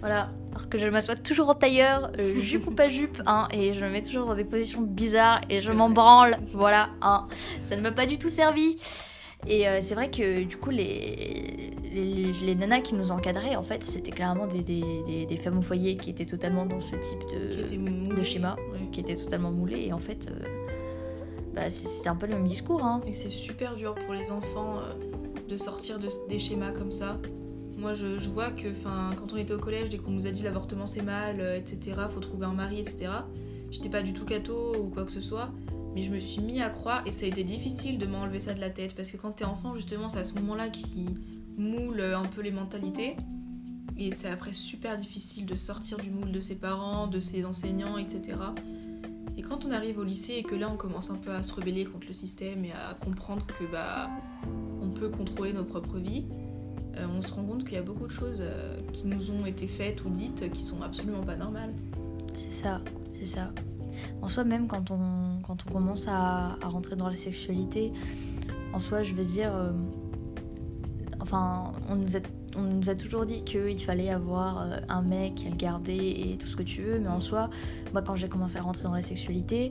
[0.00, 3.72] Voilà, alors que je m'assois toujours en tailleur, euh, jupe ou pas jupe, hein, et
[3.72, 7.26] je me mets toujours dans des positions bizarres et je m'en branle, voilà, hein.
[7.62, 8.76] Ça ne m'a pas du tout servi.
[9.46, 13.62] Et euh, c'est vrai que du coup, les, les, les nanas qui nous encadraient, en
[13.62, 16.96] fait, c'était clairement des, des, des, des femmes au foyer qui étaient totalement dans ce
[16.96, 18.14] type de, moulé.
[18.16, 18.78] de schéma, Ouais.
[18.90, 20.44] qui étaient totalement moulées, et en fait, euh,
[21.54, 23.00] bah, c'était un peu le même discours, hein.
[23.06, 24.94] Et c'est super dur pour les enfants euh,
[25.48, 27.18] de sortir de, des schémas comme ça.
[27.76, 28.68] Moi, je, je vois que
[29.16, 32.20] quand on était au collège, dès qu'on nous a dit l'avortement c'est mal, etc., faut
[32.20, 33.08] trouver un mari, etc.,
[33.70, 35.50] j'étais pas du tout catho ou quoi que ce soit,
[35.94, 38.54] mais je me suis mis à croire et ça a été difficile de m'enlever ça
[38.54, 41.06] de la tête parce que quand t'es enfant, justement, c'est à ce moment-là qui
[41.56, 43.16] moule un peu les mentalités.
[43.96, 47.96] Et c'est après super difficile de sortir du moule de ses parents, de ses enseignants,
[47.96, 48.36] etc.
[49.36, 51.52] Et quand on arrive au lycée et que là on commence un peu à se
[51.54, 54.10] rebeller contre le système et à comprendre que bah
[54.80, 56.24] on peut contrôler nos propres vies,
[56.96, 59.46] euh, on se rend compte qu'il y a beaucoup de choses euh, qui nous ont
[59.46, 61.74] été faites ou dites qui sont absolument pas normales.
[62.32, 62.80] C'est ça,
[63.12, 63.50] c'est ça.
[64.22, 67.92] En soi, même quand on, quand on commence à, à rentrer dans la sexualité,
[68.72, 69.70] en soi, je veux dire, euh,
[71.20, 72.20] enfin, on nous a,
[72.56, 76.46] on nous a toujours dit qu'il fallait avoir euh, un mec, le garder et tout
[76.46, 77.50] ce que tu veux, mais en soi,
[77.92, 79.70] moi, quand j'ai commencé à rentrer dans la sexualité,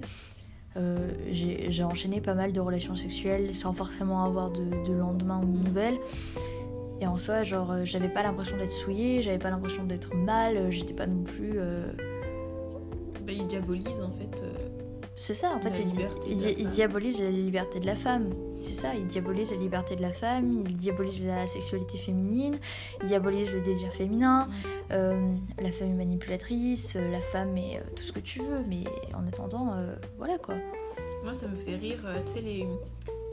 [0.77, 5.45] euh, j'ai enchaîné pas mal de relations sexuelles sans forcément avoir de, de lendemain ou
[5.45, 5.99] de nouvelles.
[7.01, 10.93] Et en soi, genre, j'avais pas l'impression d'être souillée, j'avais pas l'impression d'être mal, j'étais
[10.93, 11.59] pas non plus.
[13.25, 14.41] Bah, ils diabolisent en fait.
[14.43, 14.53] euh,
[15.15, 15.89] C'est ça, en fait, il,
[16.31, 18.31] il- il diabolise la liberté de la femme.
[18.59, 22.57] C'est ça, il diabolise la liberté de la femme, il diabolise la sexualité féminine,
[23.01, 24.47] il diabolise le désir féminin,
[24.91, 28.63] euh, la femme est manipulatrice, euh, la femme est euh, tout ce que tu veux,
[28.67, 30.55] mais en attendant, euh, voilà quoi.
[31.23, 32.65] Moi, ça me fait rire, tu sais, les,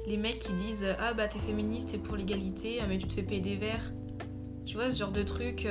[0.07, 3.15] les mecs qui disent Ah bah, t'es féministe, t'es pour l'égalité, ah, mais tu te
[3.15, 3.93] fais payer des verres.
[4.67, 5.67] Tu vois, ce genre de truc.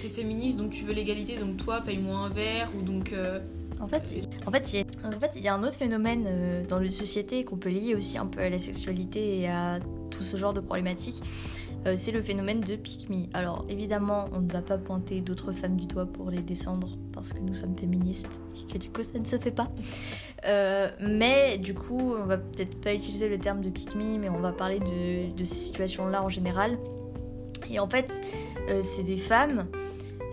[0.00, 3.12] T'es féministe, donc tu veux l'égalité, donc toi, paye-moi un verre, ou donc.
[3.12, 3.40] euh,
[3.80, 4.14] En fait,
[4.46, 6.90] en fait, il y a, en fait, y a un autre phénomène euh, dans la
[6.90, 10.52] société qu'on peut lier aussi un peu à la sexualité et à tout ce genre
[10.52, 11.22] de problématiques.
[11.84, 13.24] Euh, c'est le phénomène de pick me.
[13.34, 17.32] Alors évidemment, on ne va pas pointer d'autres femmes du doigt pour les descendre parce
[17.32, 19.66] que nous sommes féministes et que du coup ça ne se fait pas.
[21.00, 24.38] Mais du coup, on va peut-être pas utiliser le terme de pick me, mais on
[24.38, 26.78] va parler de, ces situations-là en général.
[27.68, 28.20] Et en fait,
[28.80, 29.66] c'est des femmes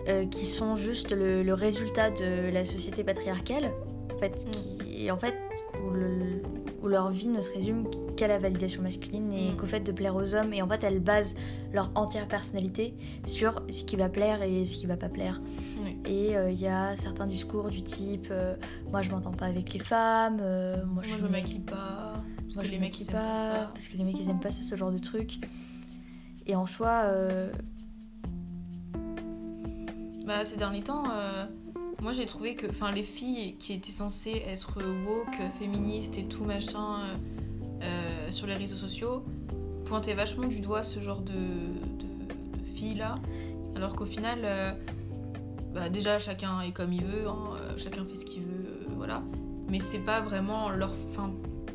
[0.08, 3.72] euh, qui sont juste le, le résultat de la société patriarcale,
[4.14, 5.34] en fait, qui, et en fait
[5.86, 6.42] où, le-
[6.82, 7.84] où leur vie ne se résume
[8.16, 9.56] qu'à la validation masculine et Mm.
[9.56, 10.52] qu'au fait de plaire aux hommes.
[10.54, 11.36] Et en fait, elles basent
[11.72, 12.94] leur entière personnalité
[13.26, 15.40] sur ce qui va plaire et ce qui va pas plaire.
[15.84, 15.96] Oui.
[16.06, 18.56] Et euh, il y a certains discours du type euh,
[18.90, 22.22] Moi, je m'entends pas avec les femmes, euh, moi, Moi, je, je me maquille pas.
[22.36, 23.70] Parce moi, que je les me maquille ils aiment pas ça.
[23.74, 25.38] parce que les mecs ils aiment pas ça, ce genre de truc.
[26.46, 27.50] Et en soi, euh,
[30.30, 31.44] Bah, ces derniers temps, euh,
[32.02, 36.44] moi j'ai trouvé que enfin, les filles qui étaient censées être woke, féministes et tout
[36.44, 37.16] machin euh,
[37.82, 39.24] euh, sur les réseaux sociaux
[39.84, 41.32] pointaient vachement du doigt ce genre de,
[42.76, 43.16] filles-là.
[43.74, 44.76] Alors qu'au final,
[45.74, 49.24] bah, déjà chacun est comme il veut, hein, chacun fait ce qu'il veut, voilà.
[49.68, 50.94] Mais c'est pas vraiment leur,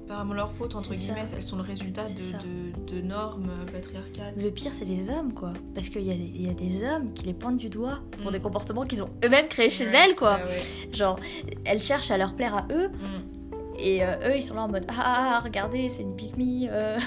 [0.06, 1.14] enfin, pas vraiment leur faute, entre C'est ça.
[1.14, 4.34] guillemets, elles sont le résultat C'est de, de- de normes patriarcales.
[4.38, 5.54] le pire c'est les hommes quoi.
[5.74, 8.00] Parce qu'il y, a des- il y a des hommes qui les pointent du doigt
[8.22, 8.34] pour Mm.
[8.34, 10.36] des comportements qu'ils ont eux-mêmes créés chez Ouais, elles quoi.
[10.36, 10.94] ouais.
[10.94, 11.20] Genre,
[11.66, 13.58] elles cherchent à leur plaire à eux Mm.
[13.80, 14.94] et euh, eux ils sont là en mode Ah,
[15.38, 16.68] ah, regardez, c'est une me.
[16.72, 16.98] euh,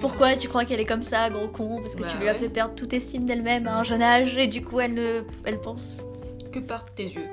[0.00, 1.80] pourquoi tu crois qu'elle est comme ça, gros con?
[1.80, 4.36] Parce que Bah tu lui as fait perdre toute estime d'elle-même à un jeune âge
[4.36, 6.02] et du coup elle, ne, elle pense
[6.52, 7.26] que par tes yeux,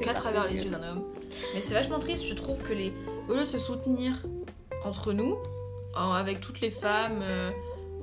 [0.00, 1.02] qu'à travers les yeux d'un homme.
[1.54, 2.92] Mais c'est vachement triste, je trouve que les
[3.28, 4.22] au lieu de se soutenir
[4.84, 5.36] entre nous,
[5.94, 7.50] en- avec toutes les femmes, euh,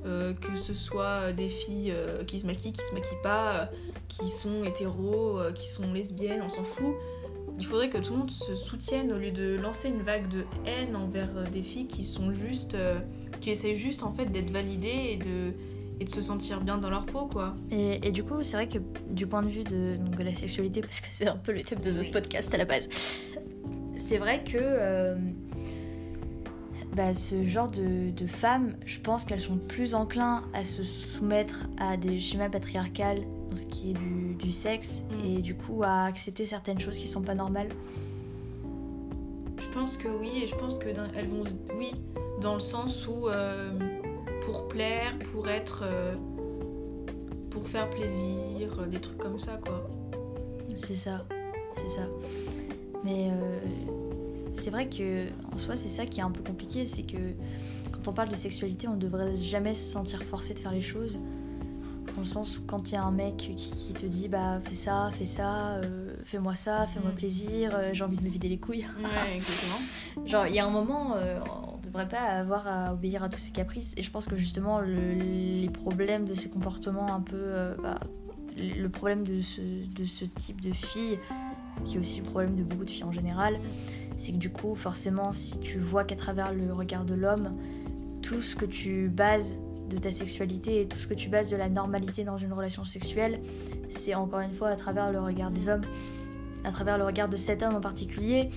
[0.06, 3.64] euh, que ce soit des filles euh, qui se maquillent, qui se maquillent pas, euh,
[4.08, 6.94] qui sont hétéros, euh, qui sont lesbiennes, on s'en fout.
[7.58, 10.44] Il faudrait que tout le monde se soutienne au lieu de lancer une vague de
[10.64, 13.00] haine envers euh, des filles qui sont juste, euh,
[13.40, 15.52] qui essaient juste en fait d'être validées et de
[16.00, 17.56] et de se sentir bien dans leur peau quoi.
[17.72, 18.78] Et, et du coup, c'est vrai que
[19.10, 21.62] du point de vue de, donc, de la sexualité, parce que c'est un peu le
[21.62, 22.88] thème de notre podcast à la base,
[23.96, 25.16] c'est vrai que euh,
[26.94, 31.66] bah, ce genre de, de femmes, je pense qu'elles sont plus enclins à se soumettre
[31.78, 35.24] à des schémas patriarcales dans ce qui est du, du sexe Mm.
[35.24, 37.68] et du coup à accepter certaines choses qui sont pas normales.
[39.60, 41.44] Je pense que oui, et je pense que dans- elles vont,
[41.78, 41.92] oui,
[42.40, 43.70] dans le sens où euh,
[44.42, 46.14] pour plaire, pour être, euh,
[47.50, 49.88] pour faire plaisir, euh, des trucs comme ça, quoi.
[50.76, 51.24] C'est ça,
[51.74, 52.02] c'est ça.
[53.04, 53.58] Mais euh,
[54.58, 57.16] c'est vrai que en soi, c'est ça qui est un peu compliqué, c'est que
[57.92, 60.80] quand on parle de sexualité, on ne devrait jamais se sentir forcé de faire les
[60.80, 61.18] choses.
[62.14, 64.60] Dans le sens où quand il y a un mec qui, qui te dit bah
[64.64, 67.14] fais ça, fais ça, euh, fais-moi ça, fais-moi Mm.
[67.14, 68.86] plaisir, euh, j'ai envie de me vider les couilles.
[68.98, 70.26] Ouais, exactement.
[70.26, 71.38] Genre il y a un moment, euh,
[71.72, 73.94] on ne devrait pas avoir à obéir à tous ces caprices.
[73.96, 78.00] Et je pense que justement le- les problèmes de ces comportements un peu, bah,
[78.56, 81.18] le problème de ce, de ce type de fille,
[81.84, 83.60] qui est aussi le problème de beaucoup de filles en général,
[84.18, 87.56] c'est que du coup forcément si tu vois qu'à travers le regard de l'homme,
[88.20, 91.56] tout ce que tu bases de ta sexualité et tout ce que tu bases de
[91.56, 93.40] la normalité dans une relation sexuelle,
[93.88, 95.80] c'est encore une fois à travers le regard des hommes,
[96.64, 98.50] à travers le regard de cet homme en particulier.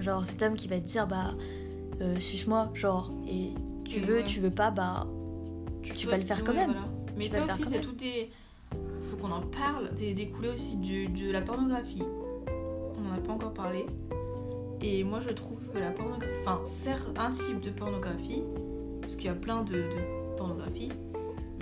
[0.00, 1.34] Genre cet homme qui va te dire bah
[2.00, 3.50] euh, suce-moi, genre, et
[3.84, 4.24] tu Et veux, ouais.
[4.24, 5.06] tu veux pas, bah
[5.82, 6.70] Tu vas le faire quand même.
[6.72, 6.86] voilà.
[7.16, 8.30] Mais Tu ça aussi, c'est tout des.
[9.10, 12.02] Faut qu'on en parle, des découlé aussi du- de la pornographie.
[12.96, 13.86] On n'en a pas encore parlé.
[14.80, 16.32] Et moi, je trouve que la pornographie.
[16.40, 18.42] Enfin, certes, un type de pornographie,
[19.00, 20.90] parce qu'il y a plein de, de pornographie,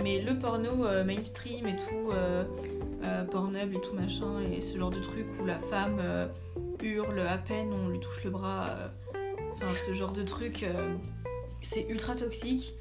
[0.03, 2.11] mais le porno mainstream et tout,
[3.31, 5.99] Pornhub et tout machin, et ce genre de truc où la femme
[6.83, 8.75] hurle à peine, on lui touche le bras,
[9.53, 10.65] enfin ce genre de truc,
[11.61, 12.75] c'est ultra toxique.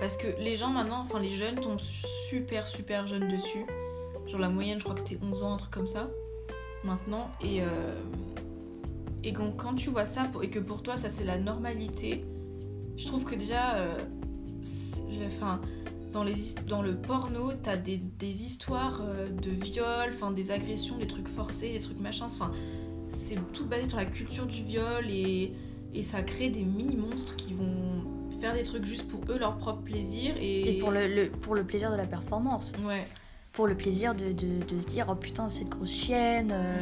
[0.00, 3.64] Parce que les gens maintenant, enfin les jeunes tombent super super jeunes dessus.
[4.26, 6.08] Genre la moyenne, je crois que c'était 11 ans, un truc comme ça.
[6.82, 7.30] Maintenant.
[7.42, 7.66] Et, euh,
[9.24, 12.24] et donc, quand tu vois ça et que pour toi ça c'est la normalité,
[12.96, 13.98] je trouve que déjà, euh,
[16.12, 16.34] dans, les,
[16.68, 21.26] dans le porno, t'as des, des histoires euh, de viol, enfin des agressions, des trucs
[21.26, 22.26] forcés, des trucs machins.
[22.26, 22.52] Enfin,
[23.08, 25.52] c'est tout basé sur la culture du viol et,
[25.92, 28.04] et ça crée des mini-monstres qui vont
[28.40, 30.34] faire des trucs juste pour eux, leur propre plaisir.
[30.40, 32.74] Et, et pour, le, pour le plaisir de la performance.
[32.86, 33.06] Ouais.
[33.52, 36.50] Pour le plaisir de, de, de se dire, oh putain, cette grosse chienne.
[36.52, 36.80] Euh,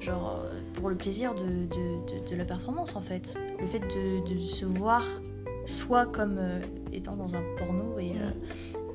[0.00, 1.66] genre, euh, pour le plaisir de,
[2.28, 3.38] de, la performance en fait.
[3.60, 5.04] Le fait de, se voir
[5.66, 6.60] soit comme euh,
[6.92, 8.12] étant dans un porno et.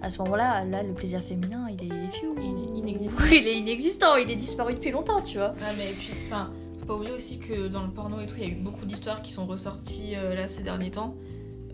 [0.02, 1.96] à ce moment-là, là, le plaisir féminin, il est
[2.42, 3.24] Il est inexistant.
[3.32, 5.54] il est inexistant, il est disparu depuis longtemps, tu vois.
[5.62, 8.44] Ah, mais puis, enfin, faut pas oublier aussi que dans le porno et tout, il
[8.44, 11.16] y a eu beaucoup d'histoires qui sont ressorties là ces derniers temps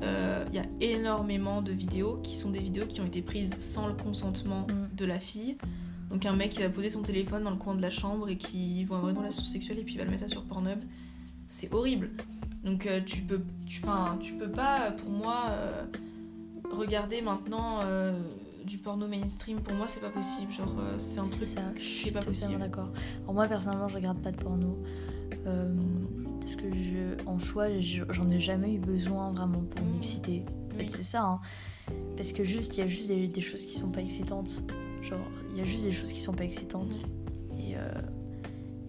[0.01, 3.55] il euh, y a énormément de vidéos qui sont des vidéos qui ont été prises
[3.57, 4.95] sans le consentement mm.
[4.95, 5.57] de la fille.
[6.10, 8.38] Donc un mec qui va poser son téléphone dans le coin de la chambre et
[8.38, 10.80] qui va avoir une relation sexuelle et puis il va le mettre ça sur Pornhub.
[11.50, 12.12] C'est horrible.
[12.63, 13.82] Donc euh, tu peux tu,
[14.22, 15.86] tu peux pas pour moi euh,
[16.72, 17.80] regarder maintenant
[18.65, 22.12] du porno mainstream pour moi c'est pas possible genre c'est un truc ça, je suis
[22.12, 22.60] pas possible.
[22.60, 22.89] d'accord.
[23.28, 24.78] moi personnellement je regarde pas de porno.
[26.50, 30.43] Parce que je, en soi, j'en ai jamais eu besoin vraiment pour m'exciter.
[30.74, 31.24] En fait, c'est ça.
[31.24, 31.39] Hein.
[32.15, 34.63] Parce que juste, il y a juste des, choses qui sont pas excitantes.
[35.04, 35.19] Genre,
[35.51, 37.01] il y a juste des choses qui sont pas excitantes.
[37.59, 37.89] Et, euh,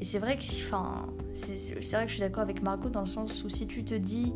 [0.02, 3.44] c'est vrai que, enfin, c'est vrai que je suis d'accord avec Margot dans le sens
[3.44, 4.32] où si tu te dis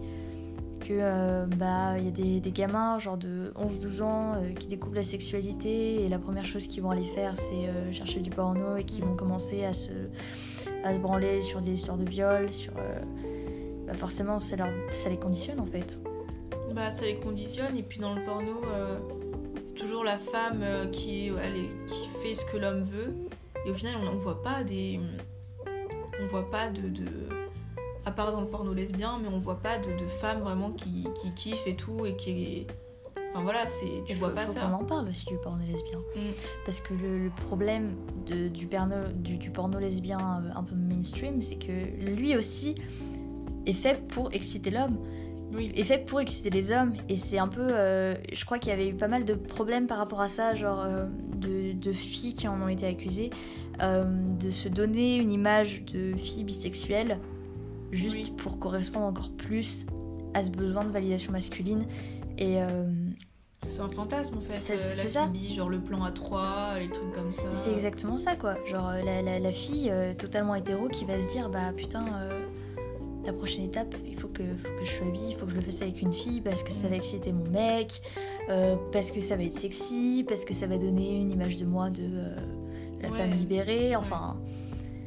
[0.80, 4.66] que euh, bah il y a des, des, gamins genre de 11-12 ans euh, qui
[4.66, 8.76] découvrent la sexualité et la première chose qu'ils vont aller faire c'est chercher du porno
[8.76, 9.92] et qui vont commencer à se
[10.82, 12.74] à se branler sur des histoires de viol, sur.
[13.86, 16.02] Bah forcément, ça, leur, ça les conditionne en fait.
[16.74, 18.60] Bah, ça les conditionne, et puis dans le porno,
[19.64, 23.14] c'est toujours la femme euh, qui, est, qui fait ce que l'homme veut,
[23.66, 25.00] et au final, on, ne voit pas des.
[26.22, 27.06] On voit pas de, de,
[28.04, 31.06] À part dans le porno lesbien, mais on voit pas de, de femmes vraiment qui,
[31.20, 32.66] qui kiffent et tout, et qui
[33.34, 34.70] Enfin voilà, c'est tu vois pas ça.
[34.70, 35.98] On en parle aussi du porno lesbien.
[35.98, 36.20] Mm.
[36.64, 37.96] Parce que le, problème
[38.26, 40.18] de, du, porno, du, porno lesbien
[40.54, 41.72] un peu mainstream, c'est que
[42.12, 42.76] lui aussi
[43.66, 44.98] est fait pour exciter l'homme.
[45.54, 45.72] Oui.
[45.74, 46.94] Est fait pour exciter les hommes.
[47.08, 47.66] Et c'est un peu.
[47.70, 50.54] Euh, je crois qu'il y avait eu pas mal de problèmes par rapport à ça,
[50.54, 53.30] genre euh, de, de, filles qui en ont été accusées,
[53.82, 54.04] euh,
[54.38, 57.18] de se donner une image de fille bisexuelle
[57.92, 59.86] juste pour correspondre encore plus
[60.34, 61.84] à ce besoin de validation masculine.
[62.38, 62.58] Et
[63.62, 64.58] c'est un fantasme en fait.
[64.58, 65.30] C'est ça.
[65.54, 67.52] genre le plan à 3, les trucs comme ça.
[67.52, 68.56] C'est exactement ça quoi.
[68.66, 72.04] Genre la, la, la fille totalement hétéro qui va se dire bah putain,
[73.26, 75.56] la prochaine étape, il faut que, faut que je sois bi, il faut que je
[75.56, 78.00] le fasse avec une fille parce que ça va exciter mon mec,
[78.92, 81.90] parce que ça va être sexy, parce que ça va donner une image de moi
[81.90, 82.08] de
[83.02, 84.36] la femme libérée, enfin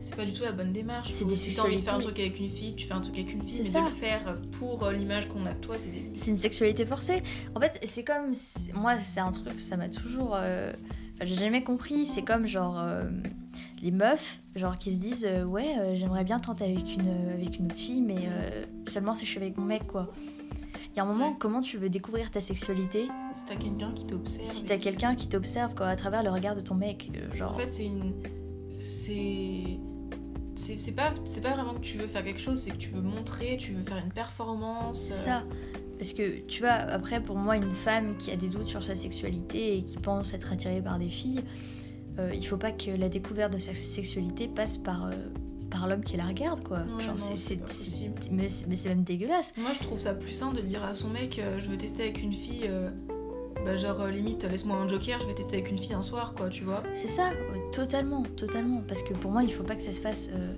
[0.08, 1.10] c'est pas du tout la bonne démarche.
[1.10, 3.01] C'est des Si t'as envie de faire un truc avec une fille, tu fais un
[3.01, 3.82] truc avec une fille, mais ça.
[3.82, 6.10] de le faire pour euh, l'image qu'on a de toi, c'est des...
[6.13, 7.21] C'est une sexualité forcée.
[7.56, 8.32] En fait, c'est comme...
[8.73, 10.32] Moi, c'est un truc, ça m'a toujours...
[10.36, 10.71] Euh,
[11.21, 12.06] j'ai jamais compris.
[12.06, 12.82] C'est comme, genre...
[13.78, 17.66] Euh, les meufs, genre, qui se disent Ouais, j'aimerais bien tenter avec une, avec une
[17.66, 18.30] autre fille, mais
[18.88, 20.12] seulement si je suis avec mon mec, quoi.
[20.94, 24.06] Il y a un moment, comment tu veux découvrir ta sexualité Si t'as quelqu'un qui
[24.06, 24.46] t'observe.
[24.48, 27.52] Si t'as quelqu'un qui t'observe, quoi, à travers le regard de ton mec, genre...
[27.52, 28.13] En fait, c'est une...
[28.80, 29.80] C'est
[30.58, 33.58] c'est pas, pas vraiment que tu veux faire quelque chose, c'est que tu veux montrer,
[33.58, 35.00] tu veux faire une performance.
[35.00, 35.44] C'est ça.
[35.98, 38.96] Parce que tu vois, après, pour moi, une femme qui a des doutes sur sa
[38.96, 41.42] sexualité et qui pense être attirée par des filles,
[42.19, 45.12] euh, il faut pas que la découverte de sa sexualité passe par, euh,
[45.69, 46.80] par l'homme qui la regarde, quoi.
[47.25, 47.60] c'est
[48.32, 49.53] mais, c'est même dégueulasse.
[49.58, 52.03] Moi, je trouve ça plus simple de dire à son mec, euh, je veux tester
[52.03, 52.69] avec une fille
[53.65, 56.34] bah, genre euh, limite laisse-moi un joker, je vais tester avec une fille un soir
[56.36, 56.84] quoi, tu vois.
[56.93, 57.32] C'est ça,
[57.71, 58.82] totalement, totalement.
[58.88, 60.53] Parce que pour moi, il faut pas que ça se fasse euh,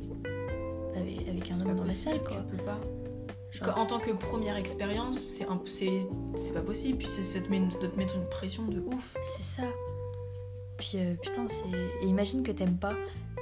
[0.96, 2.38] avec, un homme dans la salle quoi.
[2.38, 2.80] Tu peux pas.
[3.76, 5.48] En tant que première expérience, c'est
[6.36, 7.00] c'est pas possible.
[7.00, 9.18] Puis ça, te met, doit te mettre une pression de ouf.
[9.24, 9.64] C'est ça.
[10.80, 11.70] Puis euh, putain, c'est.
[12.02, 12.94] Et imagine que t'aimes pas.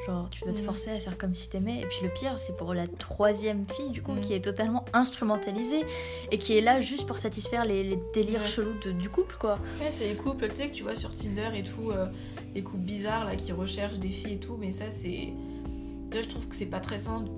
[0.06, 0.66] Genre, tu dois te mm.
[0.66, 1.82] forcer à faire comme si t'aimais.
[1.82, 4.22] Et puis le pire, c'est pour la troisième fille, du coup, mm.
[4.22, 5.86] qui est totalement instrumentalisée
[6.32, 9.60] et qui est là juste pour satisfaire les, délires chelous du couple, quoi.
[9.80, 12.08] Ouais, c'est les couples, tu sais, que tu vois sur Tinder et tout, euh,
[12.56, 14.58] les couples bizarres là qui recherchent des filles et tout.
[14.58, 15.34] Mais ça, c'est.
[16.10, 17.30] Déjà, je trouve que c'est pas très simple.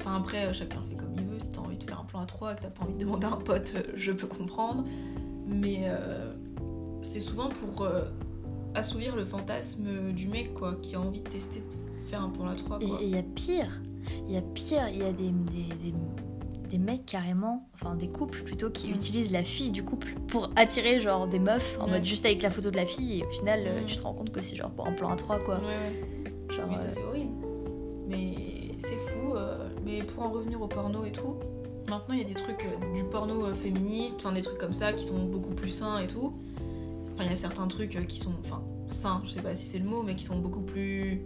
[0.00, 1.38] Enfin, après, euh, chacun fait comme il veut.
[1.38, 3.26] Si t'as envie de faire un plan à trois, que t'as pas envie de demander
[3.26, 4.84] à un pote, je peux comprendre.
[5.46, 5.88] Mais
[7.02, 8.02] c'est souvent pour euh,
[8.74, 12.46] assouvir le fantasme du mec, quoi, qui a envie de tester, de faire un pour
[12.46, 12.98] la 3, Et quoi.
[13.02, 13.80] il y a pire.
[14.26, 15.94] Il y a pire, il y a des, des, des,
[16.70, 18.94] des mecs carrément, enfin des couples plutôt, qui Mm.
[18.94, 22.50] utilisent la fille du couple pour attirer genre des meufs en mode juste avec la
[22.50, 23.84] photo de la fille et au final euh, Mm.
[23.86, 25.56] tu te rends compte que c'est genre pour un plan à 3 quoi.
[25.56, 26.54] Ouais.
[26.54, 27.32] Genre, Oui, ça euh, c'est horrible.
[28.08, 28.34] Mais
[28.78, 29.34] c'est fou.
[29.34, 31.34] euh, mais pour en revenir au porno et tout,
[31.88, 34.92] maintenant il y a des trucs, euh, du porno féministe, enfin des trucs comme ça
[34.92, 36.32] qui sont beaucoup plus sains et tout.
[37.18, 39.66] Enfin, il y a certains trucs euh, qui sont, enfin, sains, je sais pas si
[39.66, 41.24] c'est le mot, mais qui sont beaucoup plus.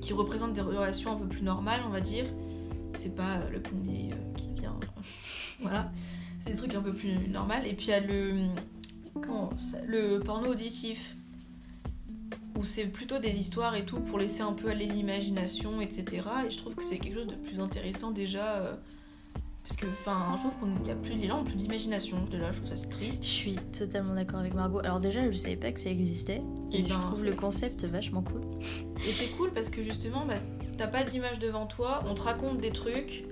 [0.00, 2.24] qui représentent des relations un peu plus normales, on va dire.
[2.94, 4.80] C'est pas euh, le plombier euh, qui vient.
[5.60, 5.92] voilà.
[6.40, 7.52] C'est des trucs un peu plus normaux.
[7.66, 8.46] Et puis il y a le.
[9.20, 9.50] Comment
[9.86, 11.14] Le porno auditif
[12.58, 16.26] où c'est plutôt des histoires et tout pour laisser un peu aller l'imagination, etc.
[16.46, 18.78] Et je trouve que c'est quelque chose de plus intéressant déjà.
[19.64, 22.16] Parce que, enfin, je trouve qu'il y a plus, les gens ont plus d'imagination.
[22.30, 23.22] Déjà, je trouve ça c'est Je triste.
[23.24, 24.80] suis totalement d'accord avec Margot.
[24.80, 26.42] Alors déjà, je savais pas que ça existait.
[26.72, 27.92] Et, Eh je ben, trouve ça le concept existe.
[27.92, 28.40] vachement cool.
[29.08, 30.34] Et c'est cool parce que justement, bah,
[30.76, 33.24] t'as pas d'image devant toi, on te raconte des trucs,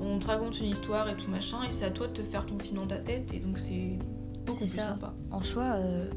[0.00, 2.46] on te raconte une histoire et tout machin, et c'est à toi de te faire
[2.46, 3.98] ton film dans ta tête, et donc c'est
[4.46, 4.88] beaucoup plus ça.
[4.90, 5.12] sympa.
[5.30, 6.10] En soi, euh,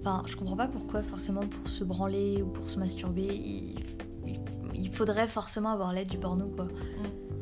[0.00, 3.74] enfin, je comprends pas pourquoi forcément pour se branler ou pour se masturber, il,
[4.92, 6.68] faudrait forcément avoir l'aide du porno quoi.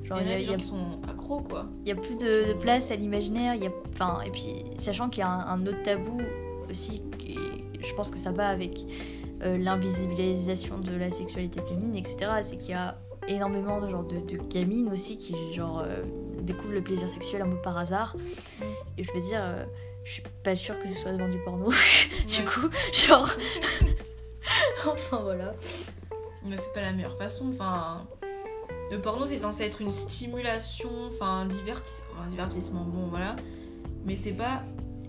[0.05, 1.01] Genre, Il y a y a- qui sont
[1.39, 1.67] quoi.
[1.85, 3.55] Il y a plus de, de place à l'imaginaire.
[3.55, 6.19] Il y a, enfin, et puis, sachant qu'il y a un, un autre tabou
[6.69, 7.03] aussi,
[7.83, 8.81] je pense que ça va avec
[9.43, 12.31] euh, l'invisibilisation de la sexualité féminine, etc.
[12.43, 16.03] C'est qu'il y a énormément de, genre, de, de gamines aussi qui genre, euh,
[16.43, 18.17] découvrent le plaisir sexuel un peu par hasard.
[18.99, 19.65] Et je veux dire, euh,
[20.05, 21.71] je suis pas sûre que ce soit devant du porno.
[22.27, 23.29] du coup, genre.
[24.87, 25.55] enfin voilà.
[26.45, 27.51] Mais c'est pas la meilleure façon.
[27.53, 28.07] Enfin,
[28.91, 32.85] le porno c'est censé être une stimulation, enfin un divertissement, un divertissement.
[32.85, 33.37] Bon voilà,
[34.05, 34.63] mais c'est pas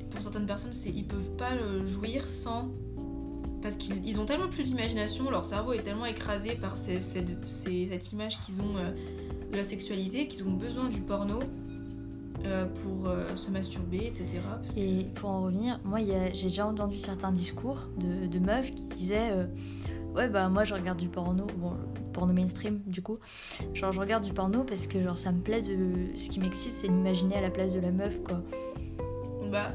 [0.09, 2.69] pour certaines personnes, c'est ils peuvent pas le jouir sans
[3.61, 7.47] parce qu'ils ils ont tellement plus d'imagination, leur cerveau est tellement écrasé par ces- cette,
[7.47, 8.91] ces- cette image qu'ils ont euh,
[9.51, 11.39] de la sexualité qu'ils ont besoin du porno
[12.43, 14.39] euh, pour euh, se masturber, etc.
[14.63, 15.99] Parce que- Et pour en revenir, moi
[16.33, 19.45] j'ai déjà entendu certains discours de, de meufs qui disaient euh,
[20.15, 21.73] Ouais, bah moi je regarde du porno, bon,
[22.11, 23.17] porno mainstream du coup.
[23.73, 26.15] Genre je regarde du porno parce que genre ça me plaît de.
[26.15, 28.41] Ce qui m'excite c'est d'imaginer à la place de la meuf quoi.
[29.51, 29.73] Bah,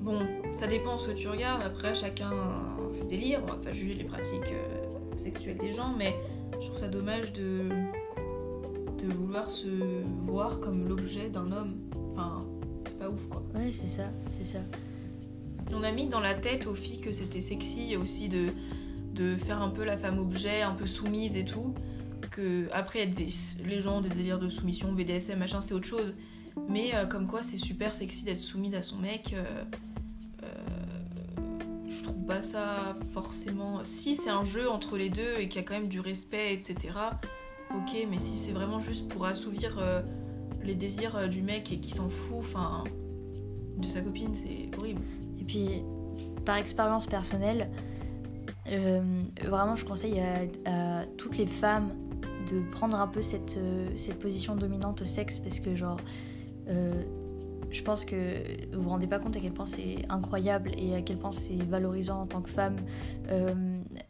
[0.00, 0.20] bon,
[0.52, 1.62] ça dépend ce que tu regardes.
[1.62, 2.30] Après, chacun
[2.92, 3.40] ses délires.
[3.44, 6.14] On va pas juger les pratiques euh, sexuelles des gens, mais
[6.60, 7.68] je trouve ça dommage de,
[9.02, 9.68] de vouloir se
[10.20, 11.76] voir comme l'objet d'un homme.
[12.10, 12.44] Enfin,
[12.86, 13.42] c'est pas ouf quoi.
[13.54, 14.60] Ouais, c'est ça, c'est ça.
[15.72, 18.46] On a mis dans la tête aux filles que c'était sexy aussi de,
[19.18, 21.74] de faire un peu la femme objet, un peu soumise et tout.
[22.30, 23.28] Que après, des,
[23.66, 26.14] les gens, des délires de soumission, BDSM, machin, c'est autre chose.
[26.68, 29.34] Mais euh, comme quoi, c'est super sexy d'être soumise à son mec.
[29.34, 29.64] euh,
[30.42, 30.46] euh,
[31.88, 33.82] je trouve pas ça forcément.
[33.82, 36.52] Si c'est un jeu entre les deux et qu'il y a quand même du respect,
[36.52, 36.76] etc.
[37.74, 39.78] Ok, mais si c'est vraiment juste pour assouvir
[40.62, 42.84] les désirs du mec et qui s'en fout, enfin,
[43.76, 45.02] de sa copine, c'est horrible.
[45.40, 45.82] Et puis,
[46.44, 47.70] par expérience personnelle,
[49.44, 51.90] vraiment, je conseille à, à toutes les femmes
[52.50, 55.98] de prendre un peu cette, euh, cette position dominante au sexe parce que, genre,
[56.68, 56.92] euh,
[57.70, 58.14] je pense que
[58.74, 61.62] vous vous rendez pas compte à quel point c'est incroyable et à quel point c'est
[61.62, 62.76] valorisant en tant que femme
[63.30, 63.52] euh,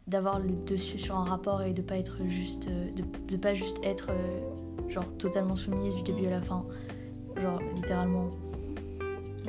[0.07, 3.53] d'avoir le dessus sur un rapport et de pas être juste, euh, de, de pas
[3.53, 6.65] juste être euh, genre totalement soumise du début à la fin,
[7.41, 8.31] genre littéralement.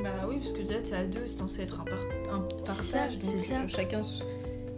[0.03, 2.81] Bah oui, parce que déjà t'es à deux, c'est censé être un, par- un C'est
[2.81, 3.17] ça, partage.
[3.19, 3.61] donc c'est ça.
[3.61, 4.01] euh, chacun,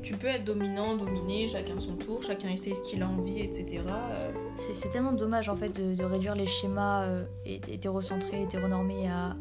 [0.03, 3.81] tu peux être dominant, dominé, chacun son tour, chacun essaie ce qu'il a envie, etc.
[4.55, 9.35] C'est tellement dommage en fait de, de réduire les schémas euh, hét- hétérocentrés, hétéronormés à,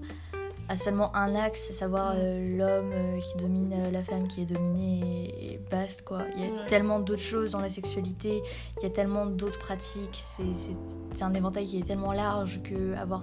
[0.68, 2.18] à seulement un axe, à savoir Mm.
[2.18, 6.22] euh, l'homme euh, qui domine euh, la femme qui est dominée et, et basta quoi.
[6.36, 6.66] Il y a Ouais.
[6.68, 8.40] tellement d'autres choses dans la sexualité,
[8.78, 13.20] il y a tellement d'autres pratiques, c'est un éventail qui est tellement large que avoir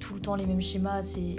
[0.00, 1.36] tout le temps les mêmes schémas, c'est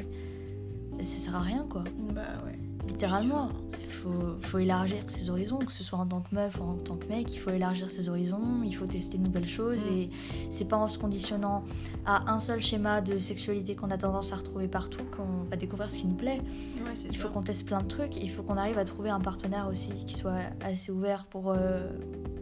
[1.02, 1.84] ça sert à rien quoi.
[2.14, 2.58] Bah ouais.
[2.88, 3.50] Littéralement.
[3.84, 6.74] Il faut, faut élargir ses horizons, que ce soit en tant que meuf ou en
[6.76, 9.94] tant que mec, il faut élargir ses horizons, il faut tester de nouvelles choses Mm.
[9.94, 10.10] et
[10.50, 11.64] c'est pas en se conditionnant
[12.06, 15.88] à un seul schéma de sexualité qu'on a tendance à retrouver partout qu'on va découvrir
[15.90, 16.42] ce qui nous plaît.
[16.84, 17.20] Ouais, Il ça.
[17.22, 19.68] faut qu'on teste plein de trucs et il faut qu'on arrive à trouver un partenaire
[19.70, 21.88] aussi qui soit assez ouvert pour, euh,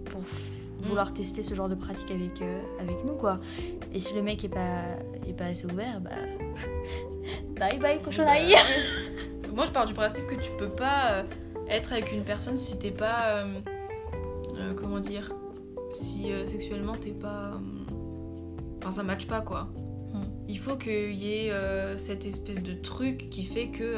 [0.05, 0.83] pour Mm.
[0.87, 3.39] vouloir tester ce genre de pratique avec, euh, avec nous quoi.
[3.93, 4.83] Et si le mec est pas,
[5.27, 6.11] est pas assez ouvert, bah
[7.59, 8.59] bye bye cochonaille Bah.
[9.54, 11.24] Moi je pars du principe que tu peux pas euh,
[11.70, 13.28] être avec une personne si t'es pas.
[13.28, 13.60] euh,
[14.58, 15.32] euh, comment dire
[15.91, 17.60] Si euh, sexuellement t'es pas.
[18.80, 19.70] Enfin ça matche pas quoi.
[20.14, 20.24] Mm.
[20.47, 21.52] Il faut qu'il y ait
[21.97, 23.95] cette espèce de truc qui fait que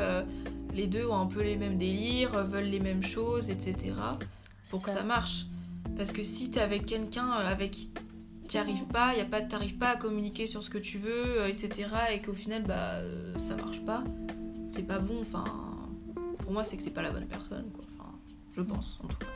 [0.73, 3.93] les deux ont un peu les mêmes délires, veulent les mêmes choses, etc.
[4.69, 5.03] Pour que ça.
[5.03, 5.45] marche.
[5.97, 7.91] Parce que si t'es avec quelqu'un avec qui
[8.47, 11.47] t'y arrives pas, y a pas, t'arrives pas à communiquer sur ce que tu veux,
[11.47, 11.87] etc.
[12.13, 12.99] Et qu'au final, bah,
[13.37, 14.03] ça marche pas,
[14.71, 15.19] c'est pas bon.
[15.21, 15.43] Enfin,
[16.39, 17.83] pour moi, c'est que c'est pas la bonne personne, quoi.
[17.93, 18.11] Enfin,
[18.53, 19.27] je pense, en tout cas.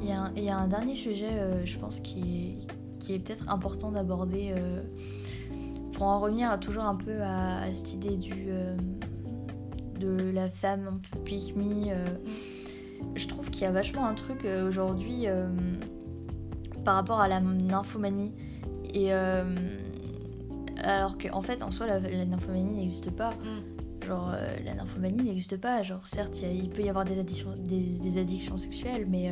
[0.00, 2.58] Il y, a un, dernier sujet, euh, je pense, qui est,
[2.98, 4.82] qui est peut-être important d'aborder euh,
[5.92, 8.76] pour en revenir toujours un peu à, cette idée du, euh,
[9.98, 11.94] de la femme un peu pick me.
[13.14, 15.26] je trouve qu'il y a vachement un truc aujourd'hui
[16.84, 18.32] par rapport à la nymphomanie.
[18.92, 23.30] Et alors qu'en fait, en soi, la, nymphomanie n'existe pas.
[23.30, 23.73] Mm.
[24.06, 24.32] Genre,
[24.64, 25.82] la nymphomanie n'existe pas.
[25.82, 29.30] Genre, certes, il peut y avoir des addictions, des, addictions sexuelles, mais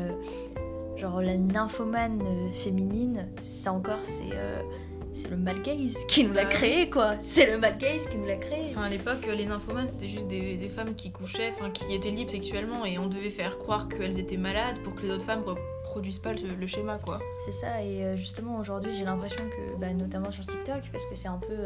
[0.96, 4.62] Genre la nymphomane euh, féminine, ça encore c'est euh,
[5.12, 7.16] c'est le male gaze qui nous l'a bah créé quoi.
[7.18, 8.66] C'est le male gaze qui nous l'a créé.
[8.70, 12.10] Enfin à l'époque les nymphomanes c'était juste des, des, femmes qui couchaient, enfin qui étaient
[12.10, 15.42] libres sexuellement et on devait faire croire qu'elles étaient malades pour que les autres femmes
[15.44, 17.18] reproduisent pas le, schéma quoi.
[17.44, 21.14] C'est ça et euh, justement aujourd'hui j'ai l'impression que bah, notamment sur TikTok parce que
[21.14, 21.56] c'est un peu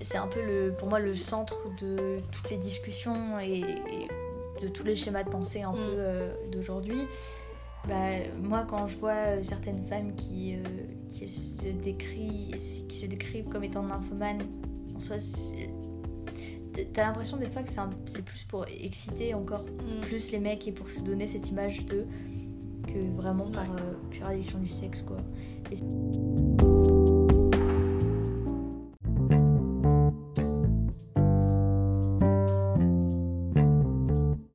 [0.00, 3.62] c'est un peu le pour moi le centre de toutes les discussions et,
[4.62, 5.76] de tous les schémas de pensée un mm.
[5.76, 7.06] peu d'aujourd'hui
[7.88, 8.10] bah,
[8.42, 10.58] moi, quand je vois euh, certaines femmes qui, euh,
[11.08, 12.56] qui, se décrivent,
[12.88, 14.42] qui se décrivent comme étant nymphomanes,
[14.94, 15.16] en soi,
[16.92, 17.70] t'as l'impression des fois que
[18.06, 20.02] c'est plus pour exciter encore mm.
[20.02, 22.06] plus les mecs et pour se donner cette image d'eux
[22.86, 25.18] que vraiment par euh, pure addiction du sexe, quoi.
[25.70, 25.76] Et